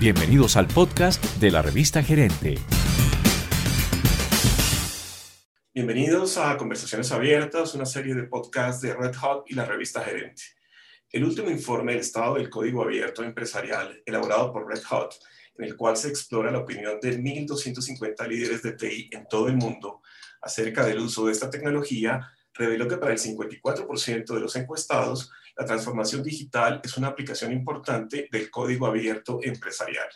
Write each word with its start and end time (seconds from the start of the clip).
Bienvenidos 0.00 0.56
al 0.56 0.68
podcast 0.68 1.24
de 1.40 1.50
la 1.50 1.60
revista 1.60 2.04
Gerente. 2.04 2.54
Bienvenidos 5.74 6.38
a 6.38 6.56
Conversaciones 6.56 7.10
Abiertas, 7.10 7.74
una 7.74 7.84
serie 7.84 8.14
de 8.14 8.22
podcasts 8.22 8.80
de 8.80 8.94
Red 8.94 9.16
Hot 9.16 9.50
y 9.50 9.56
la 9.56 9.64
revista 9.64 10.00
Gerente. 10.02 10.44
El 11.10 11.24
último 11.24 11.50
informe 11.50 11.94
del 11.94 12.02
estado 12.02 12.36
del 12.36 12.48
código 12.48 12.84
abierto 12.84 13.24
empresarial, 13.24 14.00
elaborado 14.06 14.52
por 14.52 14.68
Red 14.68 14.84
Hot, 14.84 15.16
en 15.56 15.64
el 15.64 15.74
cual 15.74 15.96
se 15.96 16.10
explora 16.10 16.52
la 16.52 16.58
opinión 16.58 17.00
de 17.02 17.18
1.250 17.18 18.28
líderes 18.28 18.62
de 18.62 18.74
TI 18.74 19.10
en 19.10 19.26
todo 19.26 19.48
el 19.48 19.56
mundo 19.56 20.02
acerca 20.40 20.86
del 20.86 21.00
uso 21.00 21.26
de 21.26 21.32
esta 21.32 21.50
tecnología, 21.50 22.20
reveló 22.58 22.88
que 22.88 22.98
para 22.98 23.12
el 23.12 23.18
54% 23.18 24.34
de 24.34 24.40
los 24.40 24.56
encuestados, 24.56 25.30
la 25.56 25.64
transformación 25.64 26.22
digital 26.22 26.80
es 26.84 26.96
una 26.96 27.08
aplicación 27.08 27.52
importante 27.52 28.28
del 28.30 28.50
código 28.50 28.86
abierto 28.86 29.38
empresarial. 29.42 30.08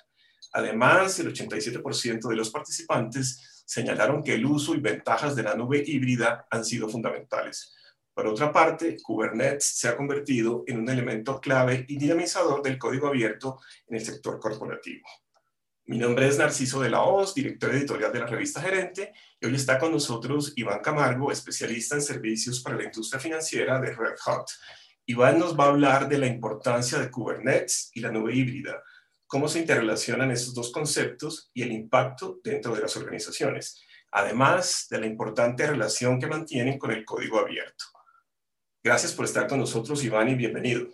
Además, 0.52 1.18
el 1.20 1.32
87% 1.32 2.28
de 2.28 2.36
los 2.36 2.50
participantes 2.50 3.62
señalaron 3.64 4.22
que 4.22 4.34
el 4.34 4.44
uso 4.44 4.74
y 4.74 4.80
ventajas 4.80 5.34
de 5.34 5.44
la 5.44 5.54
nube 5.54 5.82
híbrida 5.86 6.46
han 6.50 6.64
sido 6.64 6.88
fundamentales. 6.88 7.74
Por 8.12 8.26
otra 8.26 8.52
parte, 8.52 8.98
Kubernetes 9.02 9.64
se 9.64 9.88
ha 9.88 9.96
convertido 9.96 10.64
en 10.66 10.80
un 10.80 10.88
elemento 10.90 11.40
clave 11.40 11.86
y 11.88 11.96
dinamizador 11.96 12.62
del 12.62 12.78
código 12.78 13.06
abierto 13.06 13.60
en 13.86 13.96
el 13.96 14.04
sector 14.04 14.38
corporativo. 14.38 15.06
Mi 15.92 15.98
nombre 15.98 16.26
es 16.26 16.38
Narciso 16.38 16.80
de 16.80 16.88
la 16.88 17.02
Hoz, 17.02 17.34
director 17.34 17.70
editorial 17.70 18.10
de 18.10 18.20
la 18.20 18.26
revista 18.26 18.62
Gerente, 18.62 19.12
y 19.38 19.44
hoy 19.44 19.54
está 19.54 19.78
con 19.78 19.92
nosotros 19.92 20.54
Iván 20.56 20.80
Camargo, 20.80 21.30
especialista 21.30 21.96
en 21.96 22.00
servicios 22.00 22.60
para 22.60 22.76
la 22.76 22.84
industria 22.84 23.20
financiera 23.20 23.78
de 23.78 23.94
Red 23.94 24.14
Hat. 24.24 24.46
Iván 25.04 25.38
nos 25.38 25.54
va 25.54 25.64
a 25.64 25.68
hablar 25.68 26.08
de 26.08 26.16
la 26.16 26.26
importancia 26.26 26.98
de 26.98 27.10
Kubernetes 27.10 27.90
y 27.92 28.00
la 28.00 28.10
nube 28.10 28.34
híbrida, 28.34 28.82
cómo 29.26 29.48
se 29.48 29.58
interrelacionan 29.58 30.30
estos 30.30 30.54
dos 30.54 30.72
conceptos 30.72 31.50
y 31.52 31.60
el 31.60 31.72
impacto 31.72 32.40
dentro 32.42 32.74
de 32.74 32.80
las 32.80 32.96
organizaciones, 32.96 33.82
además 34.12 34.86
de 34.88 34.98
la 34.98 35.04
importante 35.04 35.66
relación 35.66 36.18
que 36.18 36.26
mantienen 36.26 36.78
con 36.78 36.92
el 36.92 37.04
código 37.04 37.38
abierto. 37.38 37.84
Gracias 38.82 39.12
por 39.12 39.26
estar 39.26 39.46
con 39.46 39.58
nosotros, 39.60 40.02
Iván, 40.02 40.30
y 40.30 40.36
bienvenido. 40.36 40.88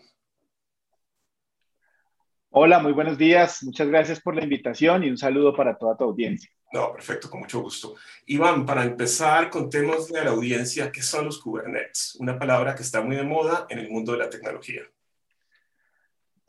Hola, 2.51 2.79
muy 2.79 2.93
buenos 2.93 3.19
días. 3.19 3.63
Muchas 3.63 3.89
gracias 3.89 4.21
por 4.21 4.35
la 4.35 4.43
invitación 4.43 5.05
y 5.05 5.11
un 5.11 5.19
saludo 5.19 5.55
para 5.55 5.77
toda 5.77 5.97
tu 5.99 6.05
audiencia. 6.05 6.51
No, 6.73 6.93
perfecto, 6.93 7.29
con 7.29 7.41
mucho 7.41 7.61
gusto. 7.61 7.97
Iván, 8.27 8.65
para 8.65 8.85
empezar, 8.85 9.51
contémosle 9.51 10.19
a 10.19 10.25
la 10.25 10.31
audiencia 10.31 10.91
qué 10.91 11.03
son 11.03 11.27
los 11.27 11.41
Kubernetes, 11.41 12.17
una 12.19 12.39
palabra 12.39 12.75
que 12.75 12.83
está 12.83 13.03
muy 13.03 13.17
de 13.17 13.23
moda 13.23 13.67
en 13.69 13.81
el 13.81 13.91
mundo 13.91 14.13
de 14.13 14.19
la 14.19 14.31
tecnología. 14.31 14.81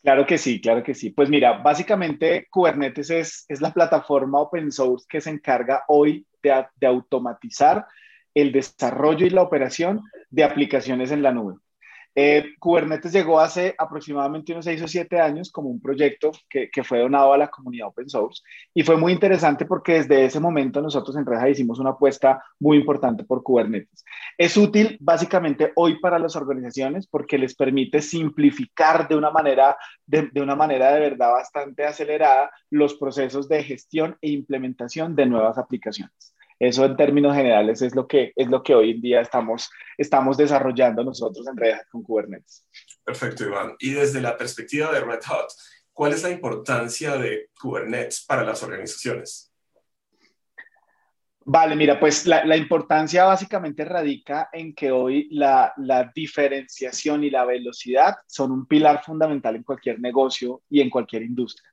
Claro 0.02 0.25
que 0.25 0.38
sí, 0.38 0.61
claro 0.61 0.83
que 0.83 0.94
sí. 0.94 1.09
Pues 1.09 1.30
mira, 1.30 1.58
básicamente 1.58 2.47
Kubernetes 2.50 3.09
es, 3.09 3.45
es 3.50 3.59
la 3.59 3.73
plataforma 3.73 4.39
open 4.39 4.72
source 4.72 5.06
que 5.09 5.19
se 5.19 5.30
encarga 5.30 5.84
hoy 5.89 6.25
de, 6.41 6.66
de 6.78 6.88
automatizar 6.88 7.86
el 8.34 8.53
desarrollo 8.53 9.25
y 9.25 9.31
la 9.31 9.41
operación 9.41 10.02
de 10.30 10.45
aplicaciones 10.45 11.11
en 11.11 11.23
la 11.23 11.34
nube. 11.34 11.56
Eh, 12.15 12.55
Kubernetes 12.59 13.13
llegó 13.13 13.39
hace 13.39 13.75
aproximadamente 13.77 14.52
unos 14.52 14.65
seis 14.65 14.81
o 14.81 14.88
siete 14.88 15.19
años 15.19 15.52
como 15.52 15.69
un 15.69 15.79
proyecto 15.79 16.31
que, 16.49 16.69
fue 16.83 16.99
donado 16.99 17.33
a 17.33 17.38
la 17.38 17.49
comunidad 17.49 17.89
open 17.89 18.09
source 18.09 18.41
y 18.73 18.83
fue 18.83 18.97
muy 18.97 19.11
interesante 19.11 19.66
porque 19.66 19.93
desde 19.93 20.25
ese 20.25 20.39
momento 20.39 20.81
nosotros 20.81 21.16
en 21.17 21.25
Reja 21.25 21.49
hicimos 21.49 21.79
una 21.79 21.91
apuesta 21.91 22.43
muy 22.59 22.77
importante 22.77 23.23
por 23.23 23.43
Kubernetes. 23.43 24.03
Es 24.38 24.57
útil 24.57 24.97
básicamente 24.99 25.71
hoy 25.75 25.99
para 25.99 26.17
las 26.19 26.35
organizaciones 26.35 27.05
porque 27.05 27.38
les 27.38 27.55
permite 27.55 28.01
simplificar 28.01 29.07
de 29.07 29.16
una 29.16 29.29
manera 29.29 29.77
de 30.07 30.41
una 30.41 30.55
manera 30.55 30.91
de 30.94 31.01
verdad 31.01 31.31
bastante 31.31 31.85
acelerada 31.85 32.49
los 32.71 32.95
procesos 32.95 33.47
de 33.47 33.63
gestión 33.63 34.17
e 34.21 34.29
implementación 34.31 35.16
de 35.16 35.27
nuevas 35.27 35.57
aplicaciones. 35.57 36.33
Eso 36.59 36.83
en 36.83 36.97
términos 36.97 37.35
generales 37.35 37.81
es 37.81 37.95
lo 37.95 38.06
que, 38.06 38.34
es 38.35 38.50
lo 38.50 38.61
que 38.61 38.75
hoy 38.75 38.91
en 38.91 39.01
día 39.01 39.22
estamos, 39.22 39.69
estamos 39.97 40.35
desarrollando 40.38 41.03
nosotros 41.03 41.47
en 41.47 41.56
Red 41.56 41.73
Hat 41.73 41.88
con 41.89 42.03
Kubernetes. 42.03 42.67
Perfecto, 43.03 43.45
Iván. 43.45 43.75
Y 43.79 43.91
desde 43.91 44.22
la 44.22 44.38
perspectiva 44.38 44.91
de 44.91 45.00
Red 45.00 45.22
Hat, 45.25 45.47
¿cuál 45.94 46.13
es 46.13 46.23
la 46.23 46.29
importancia 46.29 47.16
de 47.16 47.50
Kubernetes 47.59 48.25
para 48.25 48.44
las 48.44 48.61
organizaciones? 48.61 49.48
Vale, 51.45 51.75
mira, 51.75 52.00
pues 52.00 52.27
la, 52.27 52.44
la, 52.44 52.57
importancia 52.57 53.23
básicamente 53.23 53.85
radica 53.85 54.50
en 54.51 54.75
que 54.75 54.91
hoy 54.91 55.29
la, 55.31 55.73
la, 55.77 56.11
diferenciación 56.13 57.23
y 57.23 57.29
la 57.29 57.45
velocidad 57.45 58.17
son 58.27 58.51
un 58.51 58.66
pilar 58.66 59.01
fundamental 59.03 59.55
en 59.55 59.63
cualquier 59.63 59.99
negocio 59.99 60.61
y 60.69 60.81
en 60.81 60.89
cualquier 60.89 61.23
industria. 61.23 61.69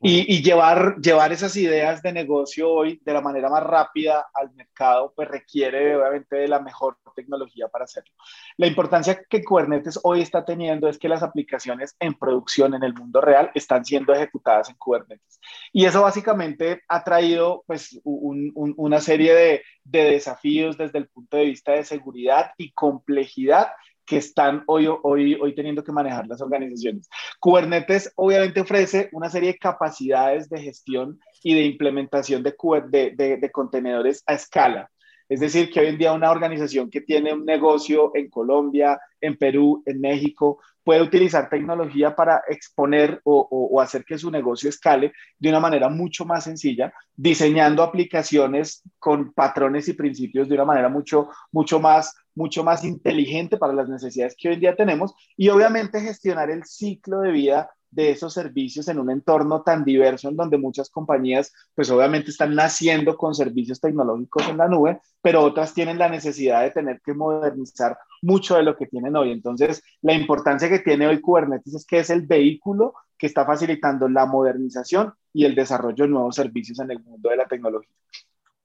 Y, 0.00 0.34
y, 0.34 0.42
llevar, 0.42 0.96
llevar 1.00 1.32
esas 1.32 1.54
ideas 1.56 2.02
de 2.02 2.12
negocio 2.12 2.70
hoy 2.70 3.00
de 3.04 3.12
la 3.12 3.20
manera 3.20 3.50
más 3.50 3.62
rápida 3.62 4.26
al 4.32 4.52
mercado, 4.54 5.12
pues 5.14 5.28
requiere 5.28 5.96
obviamente 5.96 6.36
de 6.36 6.48
la 6.48 6.60
mejor 6.60 6.96
tecnología 7.14 7.68
para 7.68 7.84
hacerlo. 7.84 8.10
La 8.56 8.66
importancia 8.66 9.22
que 9.28 9.44
Kubernetes 9.44 10.00
hoy 10.02 10.22
está 10.22 10.44
teniendo 10.44 10.88
es 10.88 10.98
que 10.98 11.08
las 11.08 11.22
aplicaciones 11.22 11.94
en 12.00 12.14
producción 12.14 12.74
en 12.74 12.82
el 12.82 12.94
mundo 12.94 13.20
real 13.20 13.50
están 13.54 13.84
siendo 13.84 14.14
ejecutadas 14.14 14.70
en 14.70 14.76
Kubernetes. 14.76 15.40
Y 15.72 15.84
eso 15.84 16.02
básicamente 16.02 16.82
ha 16.88 17.04
traído 17.04 17.64
pues 17.66 18.00
un, 18.04 18.50
un, 18.54 18.74
una 18.76 19.00
serie 19.10 19.34
de, 19.34 19.62
de, 19.84 20.04
desafíos 20.12 20.78
desde 20.78 20.98
el 20.98 21.08
punto 21.08 21.36
de 21.36 21.46
vista 21.46 21.72
de 21.72 21.84
seguridad 21.84 22.52
y 22.56 22.70
complejidad 22.72 23.68
que 24.06 24.18
están 24.18 24.62
hoy, 24.66 24.88
hoy, 25.02 25.34
hoy 25.40 25.54
teniendo 25.54 25.82
que 25.82 25.92
manejar 25.92 26.26
las 26.28 26.40
organizaciones. 26.40 27.08
Kubernetes 27.40 28.12
obviamente 28.14 28.60
ofrece 28.60 29.08
una 29.12 29.28
serie 29.28 29.52
de 29.52 29.58
capacidades 29.58 30.48
de 30.48 30.62
gestión 30.62 31.18
y 31.42 31.54
de 31.54 31.62
implementación 31.62 32.42
de 32.42 33.50
contenedores 33.52 34.22
a 34.26 34.34
escala. 34.34 34.90
Es 35.30 35.38
decir, 35.38 35.70
que 35.70 35.78
hoy 35.78 35.86
en 35.86 35.96
día 35.96 36.12
una 36.12 36.32
organización 36.32 36.90
que 36.90 37.02
tiene 37.02 37.32
un 37.32 37.44
negocio 37.44 38.10
en 38.16 38.28
Colombia, 38.28 39.00
en 39.20 39.36
Perú, 39.36 39.80
en 39.86 40.00
México, 40.00 40.58
puede 40.82 41.02
utilizar 41.02 41.48
tecnología 41.48 42.16
para 42.16 42.42
exponer 42.48 43.20
o, 43.22 43.80
hacer 43.80 44.04
que 44.04 44.18
su 44.18 44.28
negocio 44.28 44.68
escale 44.68 45.12
de 45.38 45.48
una 45.48 45.60
manera 45.60 45.88
mucho 45.88 46.24
más 46.24 46.42
sencilla, 46.42 46.92
diseñando 47.14 47.84
aplicaciones 47.84 48.82
con 48.98 49.32
patrones 49.32 49.86
y 49.86 49.92
principios 49.92 50.48
de 50.48 50.56
una 50.56 50.64
manera 50.64 50.88
mucho, 50.88 51.28
mucho 51.52 51.78
más 51.78 52.12
mucho 52.34 52.64
más 52.64 52.84
inteligente 52.84 53.56
para 53.56 53.72
las 53.72 53.88
necesidades 53.88 54.34
que 54.38 54.48
hoy 54.48 54.54
en 54.54 54.60
día 54.60 54.76
tenemos 54.76 55.12
y 55.36 55.48
obviamente 55.48 56.00
gestionar 56.00 56.48
el 56.48 56.64
ciclo 56.64 57.20
de 57.20 57.32
vida 57.32 57.70
de 57.90 58.10
esos 58.10 58.32
servicios 58.32 58.88
en 58.88 58.98
un 58.98 59.10
entorno 59.10 59.62
tan 59.62 59.84
diverso 59.84 60.28
en 60.28 60.36
donde 60.36 60.58
muchas 60.58 60.90
compañías 60.90 61.52
pues 61.74 61.90
obviamente 61.90 62.30
están 62.30 62.54
naciendo 62.54 63.16
con 63.16 63.34
servicios 63.34 63.80
tecnológicos 63.80 64.48
en 64.48 64.58
la 64.58 64.68
nube, 64.68 65.00
pero 65.20 65.42
otras 65.42 65.74
tienen 65.74 65.98
la 65.98 66.08
necesidad 66.08 66.62
de 66.62 66.70
tener 66.70 67.00
que 67.04 67.14
modernizar 67.14 67.98
mucho 68.22 68.56
de 68.56 68.62
lo 68.62 68.76
que 68.76 68.86
tienen 68.86 69.16
hoy. 69.16 69.32
Entonces, 69.32 69.82
la 70.02 70.14
importancia 70.14 70.68
que 70.68 70.78
tiene 70.78 71.06
hoy 71.06 71.20
Kubernetes 71.20 71.74
es 71.74 71.86
que 71.86 71.98
es 71.98 72.10
el 72.10 72.22
vehículo 72.22 72.94
que 73.18 73.26
está 73.26 73.44
facilitando 73.44 74.08
la 74.08 74.26
modernización 74.26 75.12
y 75.32 75.44
el 75.44 75.54
desarrollo 75.54 76.04
de 76.04 76.10
nuevos 76.10 76.36
servicios 76.36 76.78
en 76.80 76.90
el 76.90 77.00
mundo 77.00 77.28
de 77.30 77.36
la 77.36 77.46
tecnología. 77.46 77.94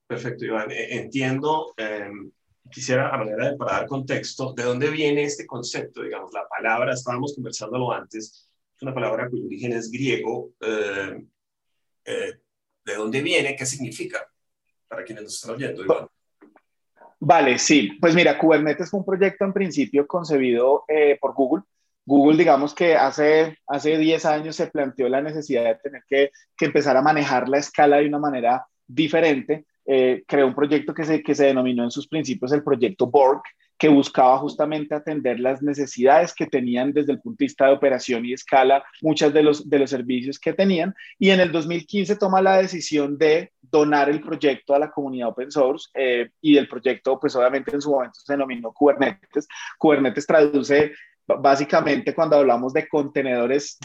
Perfecto, 0.07 0.45
Iván. 0.45 0.67
Entiendo. 0.69 1.73
Eh 1.77 2.09
quisiera, 2.69 3.09
a 3.13 3.17
manera 3.17 3.51
de 3.51 3.57
para 3.57 3.73
dar 3.73 3.87
contexto, 3.87 4.53
¿de 4.53 4.63
dónde 4.63 4.89
viene 4.89 5.23
este 5.23 5.45
concepto? 5.45 6.03
Digamos, 6.03 6.33
la 6.33 6.47
palabra, 6.47 6.93
estábamos 6.93 7.33
conversándolo 7.35 7.91
antes, 7.91 8.23
es 8.25 8.49
una 8.85 8.93
palabra 8.93 9.29
cuyo 9.29 9.45
origen 9.45 9.73
es 9.73 9.91
griego. 9.91 10.51
Eh, 10.61 11.25
eh, 12.05 12.33
¿De 12.85 12.95
dónde 12.95 13.21
viene? 13.21 13.55
¿Qué 13.55 13.65
significa? 13.65 14.25
Para 14.87 15.03
quienes 15.03 15.23
nos 15.23 15.35
están 15.35 15.55
oyendo, 15.55 15.83
Iván. 15.83 16.07
Vale, 17.19 17.57
sí. 17.57 17.97
Pues 17.99 18.13
mira, 18.13 18.37
Kubernetes 18.37 18.89
fue 18.89 18.99
un 18.99 19.05
proyecto 19.05 19.45
en 19.45 19.53
principio 19.53 20.05
concebido 20.05 20.83
eh, 20.87 21.17
por 21.19 21.33
Google. 21.33 21.63
Google, 22.05 22.37
digamos 22.37 22.75
que 22.75 22.95
hace, 22.95 23.57
hace 23.67 23.97
10 23.97 24.25
años 24.25 24.55
se 24.55 24.67
planteó 24.67 25.09
la 25.09 25.21
necesidad 25.21 25.63
de 25.63 25.75
tener 25.75 26.03
que, 26.07 26.29
que 26.55 26.65
empezar 26.65 26.95
a 26.95 27.01
manejar 27.01 27.49
la 27.49 27.57
escala 27.57 27.97
de 27.97 28.07
una 28.07 28.19
manera 28.19 28.67
diferente 28.85 29.65
eh, 29.87 30.23
creó 30.27 30.47
un 30.47 30.55
proyecto 30.55 30.95
que 30.95 31.03
se, 31.03 31.21
que 31.21 31.35
se 31.35 31.45
denominó 31.45 31.83
en 31.83 31.91
sus 31.91 32.07
principios 32.07 32.51
el 32.51 32.63
proyecto 32.63 33.05
Borg, 33.05 33.43
que 33.77 33.89
buscaba 33.89 34.37
justamente 34.37 34.95
atender 34.95 35.39
las 35.39 35.61
necesidades 35.61 36.33
que 36.33 36.45
tenían 36.45 36.93
desde 36.93 37.11
el 37.13 37.19
punto 37.19 37.37
de 37.39 37.45
vista 37.45 37.67
de 37.67 37.73
operación 37.73 38.25
y 38.25 38.33
escala, 38.33 38.83
muchas 39.01 39.33
de 39.33 39.43
los, 39.43 39.69
de 39.69 39.79
los 39.79 39.89
servicios 39.89 40.39
que 40.39 40.53
tenían. 40.53 40.93
Y 41.19 41.31
en 41.31 41.39
el 41.39 41.51
2015 41.51 42.15
toma 42.15 42.41
la 42.41 42.57
decisión 42.57 43.17
de 43.17 43.51
donar 43.61 44.09
el 44.09 44.21
proyecto 44.21 44.73
a 44.73 44.79
la 44.79 44.91
comunidad 44.91 45.29
open 45.29 45.51
source 45.51 45.89
eh, 45.93 46.29
y 46.41 46.57
el 46.57 46.67
proyecto, 46.67 47.19
pues 47.19 47.35
obviamente 47.35 47.71
en 47.73 47.81
su 47.81 47.91
momento 47.91 48.19
se 48.23 48.33
denominó 48.33 48.71
Kubernetes. 48.71 49.47
Kubernetes 49.77 50.25
traduce 50.25 50.93
básicamente 51.27 52.13
cuando 52.13 52.37
hablamos 52.37 52.71
de 52.73 52.87
contenedores 52.87 53.79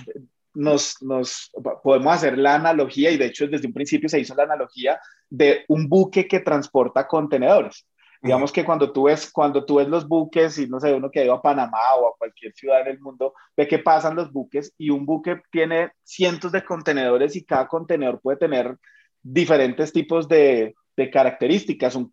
nos, 0.55 1.01
nos, 1.01 1.51
podemos 1.83 2.13
hacer 2.13 2.37
la 2.37 2.57
analogía, 2.57 3.11
y 3.11 3.17
de 3.17 3.27
hecho 3.27 3.47
desde 3.47 3.67
un 3.67 3.73
principio 3.73 4.09
se 4.09 4.19
hizo 4.19 4.35
la 4.35 4.43
analogía 4.45 5.01
de 5.29 5.65
un 5.69 5.89
buque 5.89 6.27
que 6.27 6.41
transporta 6.41 7.07
contenedores. 7.07 7.87
Digamos 8.23 8.53
que 8.53 8.65
cuando 8.65 8.93
tú, 8.93 9.05
ves, 9.05 9.31
cuando 9.33 9.65
tú 9.65 9.77
ves 9.77 9.89
los 9.89 10.07
buques, 10.07 10.59
y 10.59 10.67
no 10.67 10.79
sé, 10.79 10.93
uno 10.93 11.11
que 11.11 11.21
ha 11.21 11.25
ido 11.25 11.35
a 11.35 11.43
Panamá 11.43 11.95
o 11.99 12.09
a 12.09 12.17
cualquier 12.19 12.53
ciudad 12.53 12.85
del 12.85 13.01
mundo, 13.01 13.33
ve 13.57 13.67
que 13.67 13.79
pasan 13.79 14.15
los 14.15 14.31
buques 14.31 14.75
y 14.77 14.91
un 14.91 15.07
buque 15.07 15.41
tiene 15.51 15.93
cientos 16.05 16.53
de 16.53 16.65
contenedores 16.65 17.35
y 17.37 17.45
cada 17.45 17.67
contenedor 17.67 18.21
puede 18.21 18.37
tener 18.37 18.77
diferentes 19.23 19.93
tipos 19.93 20.29
de, 20.29 20.75
de 20.97 21.11
características. 21.11 21.95
Un, 21.95 22.13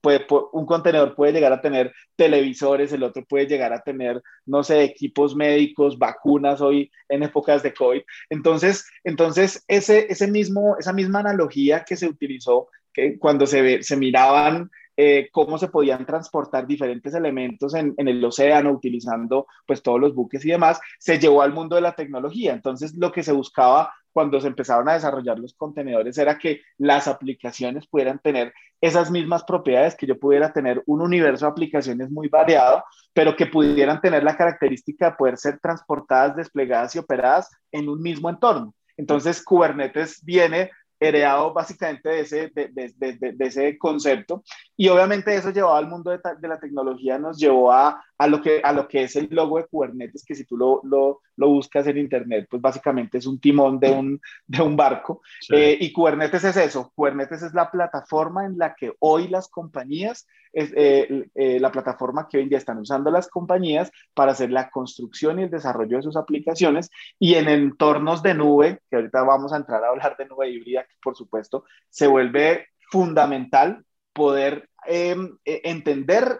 un 0.54 0.66
contenedor 0.66 1.14
puede 1.14 1.34
llegar 1.34 1.52
a 1.52 1.62
tener 1.62 1.94
televisores, 2.16 2.94
el 2.94 3.04
otro 3.04 3.26
puede 3.26 3.46
llegar 3.46 3.74
a 3.74 3.82
tener, 3.82 4.22
no 4.46 4.64
sé, 4.64 4.84
equipos 4.84 5.36
médicos, 5.36 6.00
vacunas 6.00 6.62
hoy 6.62 6.90
en 7.10 7.24
épocas 7.24 7.64
de 7.64 7.74
COVID. 7.74 8.02
Entonces, 8.30 8.86
entonces 9.04 9.64
ese, 9.68 10.08
ese 10.10 10.28
mismo, 10.28 10.78
esa 10.80 10.94
misma 10.94 11.20
analogía 11.20 11.84
que 11.84 11.98
se 11.98 12.08
utilizó 12.08 12.70
que 12.94 13.20
cuando 13.20 13.46
se, 13.46 13.84
se 13.84 13.98
miraban 13.98 14.72
eh, 14.98 15.30
cómo 15.32 15.58
se 15.58 15.68
podían 15.68 16.06
transportar 16.06 16.66
diferentes 16.66 17.14
elementos 17.14 17.76
en, 17.76 17.94
en, 17.98 18.08
el 18.08 18.24
océano 18.26 18.72
utilizando 18.72 19.46
pues 19.66 19.84
todos 19.84 20.00
los 20.00 20.16
buques 20.16 20.44
y 20.44 20.50
demás, 20.50 20.80
se 20.98 21.20
llevó 21.20 21.44
al 21.44 21.54
mundo 21.54 21.76
de 21.76 21.84
la 21.84 21.94
tecnología. 21.94 22.54
Entonces 22.54 22.96
lo 22.98 23.12
que 23.12 23.22
se 23.22 23.32
buscaba 23.32 23.94
cuando 24.18 24.42
se 24.42 24.48
empezaron 24.48 24.90
a 24.90 24.94
desarrollar 24.94 25.38
los 25.38 25.54
contenedores 25.54 26.18
era 26.18 26.40
que 26.40 26.62
las 26.80 27.08
aplicaciones 27.08 27.86
pudieran 27.86 28.18
tener 28.18 28.52
esas 28.82 29.12
mismas 29.12 29.44
propiedades, 29.44 29.96
que 29.96 30.08
yo 30.08 30.18
pudiera 30.18 30.52
tener 30.52 30.82
un 30.88 31.04
universo 31.04 31.46
de 31.46 31.52
aplicaciones 31.52 32.10
muy 32.10 32.28
variado, 32.28 32.84
pero 33.14 33.36
que 33.36 33.46
pudieran 33.46 34.02
tener 34.02 34.24
la 34.24 34.36
característica 34.36 35.12
de 35.12 35.16
poder 35.18 35.38
ser 35.38 35.60
transportadas, 35.60 36.36
desplegadas 36.36 36.96
y 36.96 36.98
operadas 36.98 37.48
en 37.72 37.90
un 37.90 38.02
mismo 38.02 38.28
entorno. 38.28 38.74
Entonces, 38.98 39.44
Kubernetes 39.44 40.26
viene 40.26 40.72
heredado 41.00 41.54
básicamente 41.54 42.10
de 42.10 42.20
ese, 42.22 42.48
de, 42.50 42.70
de, 42.70 43.34
de, 43.34 43.46
ese 43.46 43.78
concepto. 43.78 44.44
Y 44.76 44.88
obviamente 44.90 45.36
eso 45.36 45.52
llevado 45.52 45.76
al 45.76 45.88
mundo 45.88 46.12
de, 46.12 46.48
la 46.48 46.60
tecnología, 46.60 47.18
nos 47.20 47.38
llevó 47.38 47.72
a, 47.72 48.04
a, 48.18 48.28
lo 48.28 48.42
que, 48.42 48.62
a 48.64 48.74
lo 48.74 48.88
que 48.88 49.04
es 49.04 49.16
el 49.16 49.28
logo 49.32 49.58
de 49.58 49.66
Kubernetes, 49.66 50.24
que 50.26 50.36
si 50.36 50.46
tú 50.46 50.58
lo, 50.58 50.82
lo, 50.84 51.22
lo 51.36 51.50
buscas 51.50 51.86
en 51.88 51.98
Internet, 51.98 52.48
pues 52.50 52.62
básicamente 52.62 53.18
es 53.18 53.28
un 53.28 53.40
timón 53.40 53.80
de 53.80 53.92
un, 53.92 54.22
de 54.48 54.62
un 54.62 54.76
barco. 54.76 55.22
Eh, 55.50 55.78
y 55.80 55.92
Kubernetes 55.92 56.44
es 56.44 56.58
eso, 56.58 56.92
Kubernetes 56.96 57.44
es 57.44 57.54
la 57.54 57.70
plataforma 57.70 58.46
en 58.46 58.58
la 58.58 58.76
que 58.76 58.94
hoy 59.00 59.28
las 59.28 59.48
compañías, 59.48 60.28
es, 60.54 60.72
eh, 60.76 61.30
eh, 61.36 61.60
la 61.60 61.72
plataforma 61.72 62.28
que 62.28 62.38
hoy 62.38 62.44
en 62.44 62.50
día 62.50 62.58
están 62.58 62.80
usando 62.80 63.12
las 63.12 63.28
compañías 63.28 63.92
para 64.14 64.32
hacer 64.32 64.52
la 64.52 64.70
construcción 64.70 65.40
y 65.40 65.44
el 65.44 65.50
desarrollo 65.50 65.98
de 65.98 66.04
sus 66.04 66.18
aplicaciones 66.18 66.90
y 67.20 67.36
en 67.36 67.48
entornos 67.48 68.24
de 68.24 68.34
nube, 68.34 68.82
que 68.90 68.96
ahorita 68.96 69.24
vamos 69.24 69.54
a 69.54 69.58
entrar 69.58 69.84
a 69.84 69.90
hablar 69.90 70.18
de 70.18 70.26
nube 70.26 70.50
híbrida, 70.50 70.84
que 70.84 70.96
por 71.02 71.16
supuesto 71.16 71.66
se 71.90 72.08
vuelve 72.08 72.68
fundamental 72.90 73.84
poder 74.14 74.70
em, 74.88 75.38
entender 75.44 76.40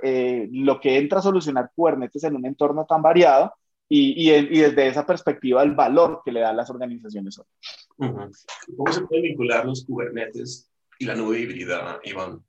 lo 0.52 0.80
que 0.80 0.98
entra 0.98 1.20
a 1.20 1.22
solucionar 1.22 1.72
Kubernetes 1.76 2.24
en 2.24 2.36
un 2.36 2.46
entorno 2.46 2.86
tan 2.86 3.02
variado 3.02 3.54
y, 3.90 4.30
y, 4.30 4.60
desde 4.60 4.88
esa 4.88 5.06
perspectiva 5.06 5.64
el 5.64 5.74
valor 5.74 6.22
que 6.26 6.32
le 6.32 6.42
dan 6.42 6.58
las 6.58 6.70
organizaciones 6.70 7.40
hoy. 7.40 7.46
¿Cómo 7.98 8.92
se 8.92 9.02
pueden 9.02 9.24
vincular 9.24 9.66
los 9.66 9.86
Kubernetes 9.86 10.70
y 11.00 11.06
la 11.06 11.16
nube 11.16 11.40
híbrida, 11.40 12.00
Iván? 12.04 12.44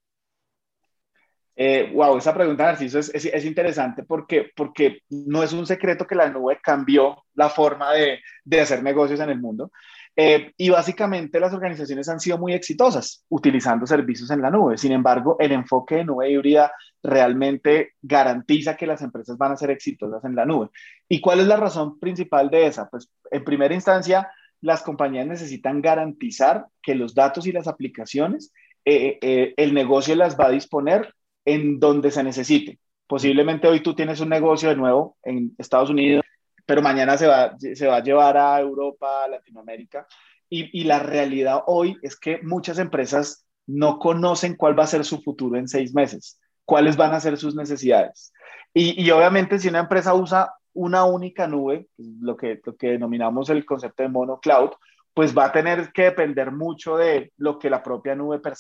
Eh, 1.61 1.91
wow, 1.93 2.17
esa 2.17 2.33
pregunta, 2.33 2.65
Narciso, 2.65 3.01
es, 3.01 3.13
es, 3.13 3.25
es, 3.25 3.45
interesante 3.45 4.05
porque, 4.05 4.53
porque 4.55 5.03
no 5.11 5.43
es 5.43 5.53
un 5.53 5.67
secreto 5.67 6.07
que 6.07 6.15
la 6.15 6.31
nube 6.31 6.61
cambió 6.63 7.25
la 7.35 7.49
forma 7.49 7.93
de, 7.95 8.21
de 8.45 8.61
hacer 8.61 8.81
negocios 8.81 9.19
en 9.19 9.31
el 9.31 9.41
mundo. 9.41 9.73
Eh, 10.21 10.53
y 10.57 10.69
básicamente 10.69 11.39
las 11.39 11.55
organizaciones 11.55 12.09
han 12.09 12.19
sido 12.19 12.39
muy 12.39 12.53
exitosas 12.53 13.25
utilizando 13.29 13.87
servicios 13.87 14.29
en 14.33 14.43
la 14.43 14.51
nube. 14.51 14.77
Sin 14.77 14.91
embargo, 14.91 15.37
el 15.39 15.53
enfoque 15.53 15.95
de 15.95 16.05
nube 16.07 16.29
híbrida 16.29 16.73
realmente 17.05 17.93
garantiza 18.03 18.77
que 18.77 18.89
las 18.89 19.01
empresas 19.01 19.39
van 19.39 19.53
a 19.53 19.57
ser 19.57 19.71
exitosas 19.71 20.25
en 20.25 20.35
la 20.35 20.45
nube. 20.45 20.71
¿Y 21.09 21.21
cuál 21.21 21.39
es 21.39 21.47
la 21.47 21.57
razón 21.57 22.01
principal 22.01 22.51
de 22.51 22.67
esa? 22.67 22.89
Pues 22.89 23.09
en 23.31 23.45
primera 23.45 23.73
instancia, 23.73 24.29
las 24.61 24.83
compañías 24.83 25.29
necesitan 25.29 25.81
garantizar 25.81 26.67
que 26.83 26.97
los 26.97 27.15
datos 27.15 27.47
y 27.47 27.53
las 27.53 27.69
aplicaciones, 27.69 28.53
eh, 28.85 29.21
eh, 29.23 29.55
el 29.57 29.73
negocio 29.73 30.17
las 30.17 30.37
va 30.37 30.47
a 30.47 30.51
disponer 30.51 31.15
en 31.45 31.79
donde 31.79 32.11
se 32.11 32.25
necesite. 32.25 32.81
Posiblemente 33.07 33.69
hoy 33.69 33.85
tú 33.85 33.95
tienes 33.95 34.19
un 34.19 34.31
negocio 34.31 34.69
de 34.69 34.75
nuevo 34.75 35.17
en 35.23 35.55
Estados 35.59 35.91
Unidos 35.91 36.25
pero 36.69 36.83
mañana 36.83 37.17
se 37.17 37.27
va, 37.27 37.57
se 37.59 37.87
va 37.87 37.97
a 37.97 38.03
llevar 38.03 38.37
a 38.37 38.61
Europa, 38.61 39.25
a 39.25 39.29
Latinoamérica. 39.29 40.07
Y, 40.51 40.85
la 40.85 40.99
realidad 40.99 41.63
hoy 41.67 41.97
es 42.03 42.15
que 42.15 42.41
muchas 42.43 42.79
empresas 42.79 43.47
no 43.67 43.99
conocen 43.99 44.55
cuál 44.55 44.79
va 44.79 44.85
a 44.85 44.87
ser 44.87 45.03
su 45.07 45.23
futuro 45.23 45.59
en 45.59 45.67
seis 45.67 45.95
meses, 45.95 46.39
cuáles 46.67 46.99
van 46.99 47.15
a 47.15 47.21
ser 47.21 47.39
sus 47.39 47.55
necesidades. 47.55 48.35
Y, 48.75 49.11
obviamente 49.11 49.59
si 49.59 49.69
una 49.69 49.79
empresa 49.79 50.13
usa 50.13 50.53
una 50.75 51.07
única 51.07 51.47
nube, 51.47 51.87
lo 51.97 52.37
que, 52.37 52.61
lo 52.63 52.77
que 52.77 52.89
denominamos 52.91 53.49
el 53.49 53.65
concepto 53.65 54.03
de 54.03 54.11
mono 54.11 54.39
cloud, 54.39 54.73
pues 55.15 55.37
va 55.37 55.47
a 55.47 55.53
tener 55.53 55.91
que 55.93 56.03
depender 56.03 56.53
mucho 56.53 56.99
de 56.99 57.33
lo 57.39 57.59
que 57.59 57.71
la 57.71 57.83
propia 57.83 58.15
nube 58.15 58.41
per 58.41 58.57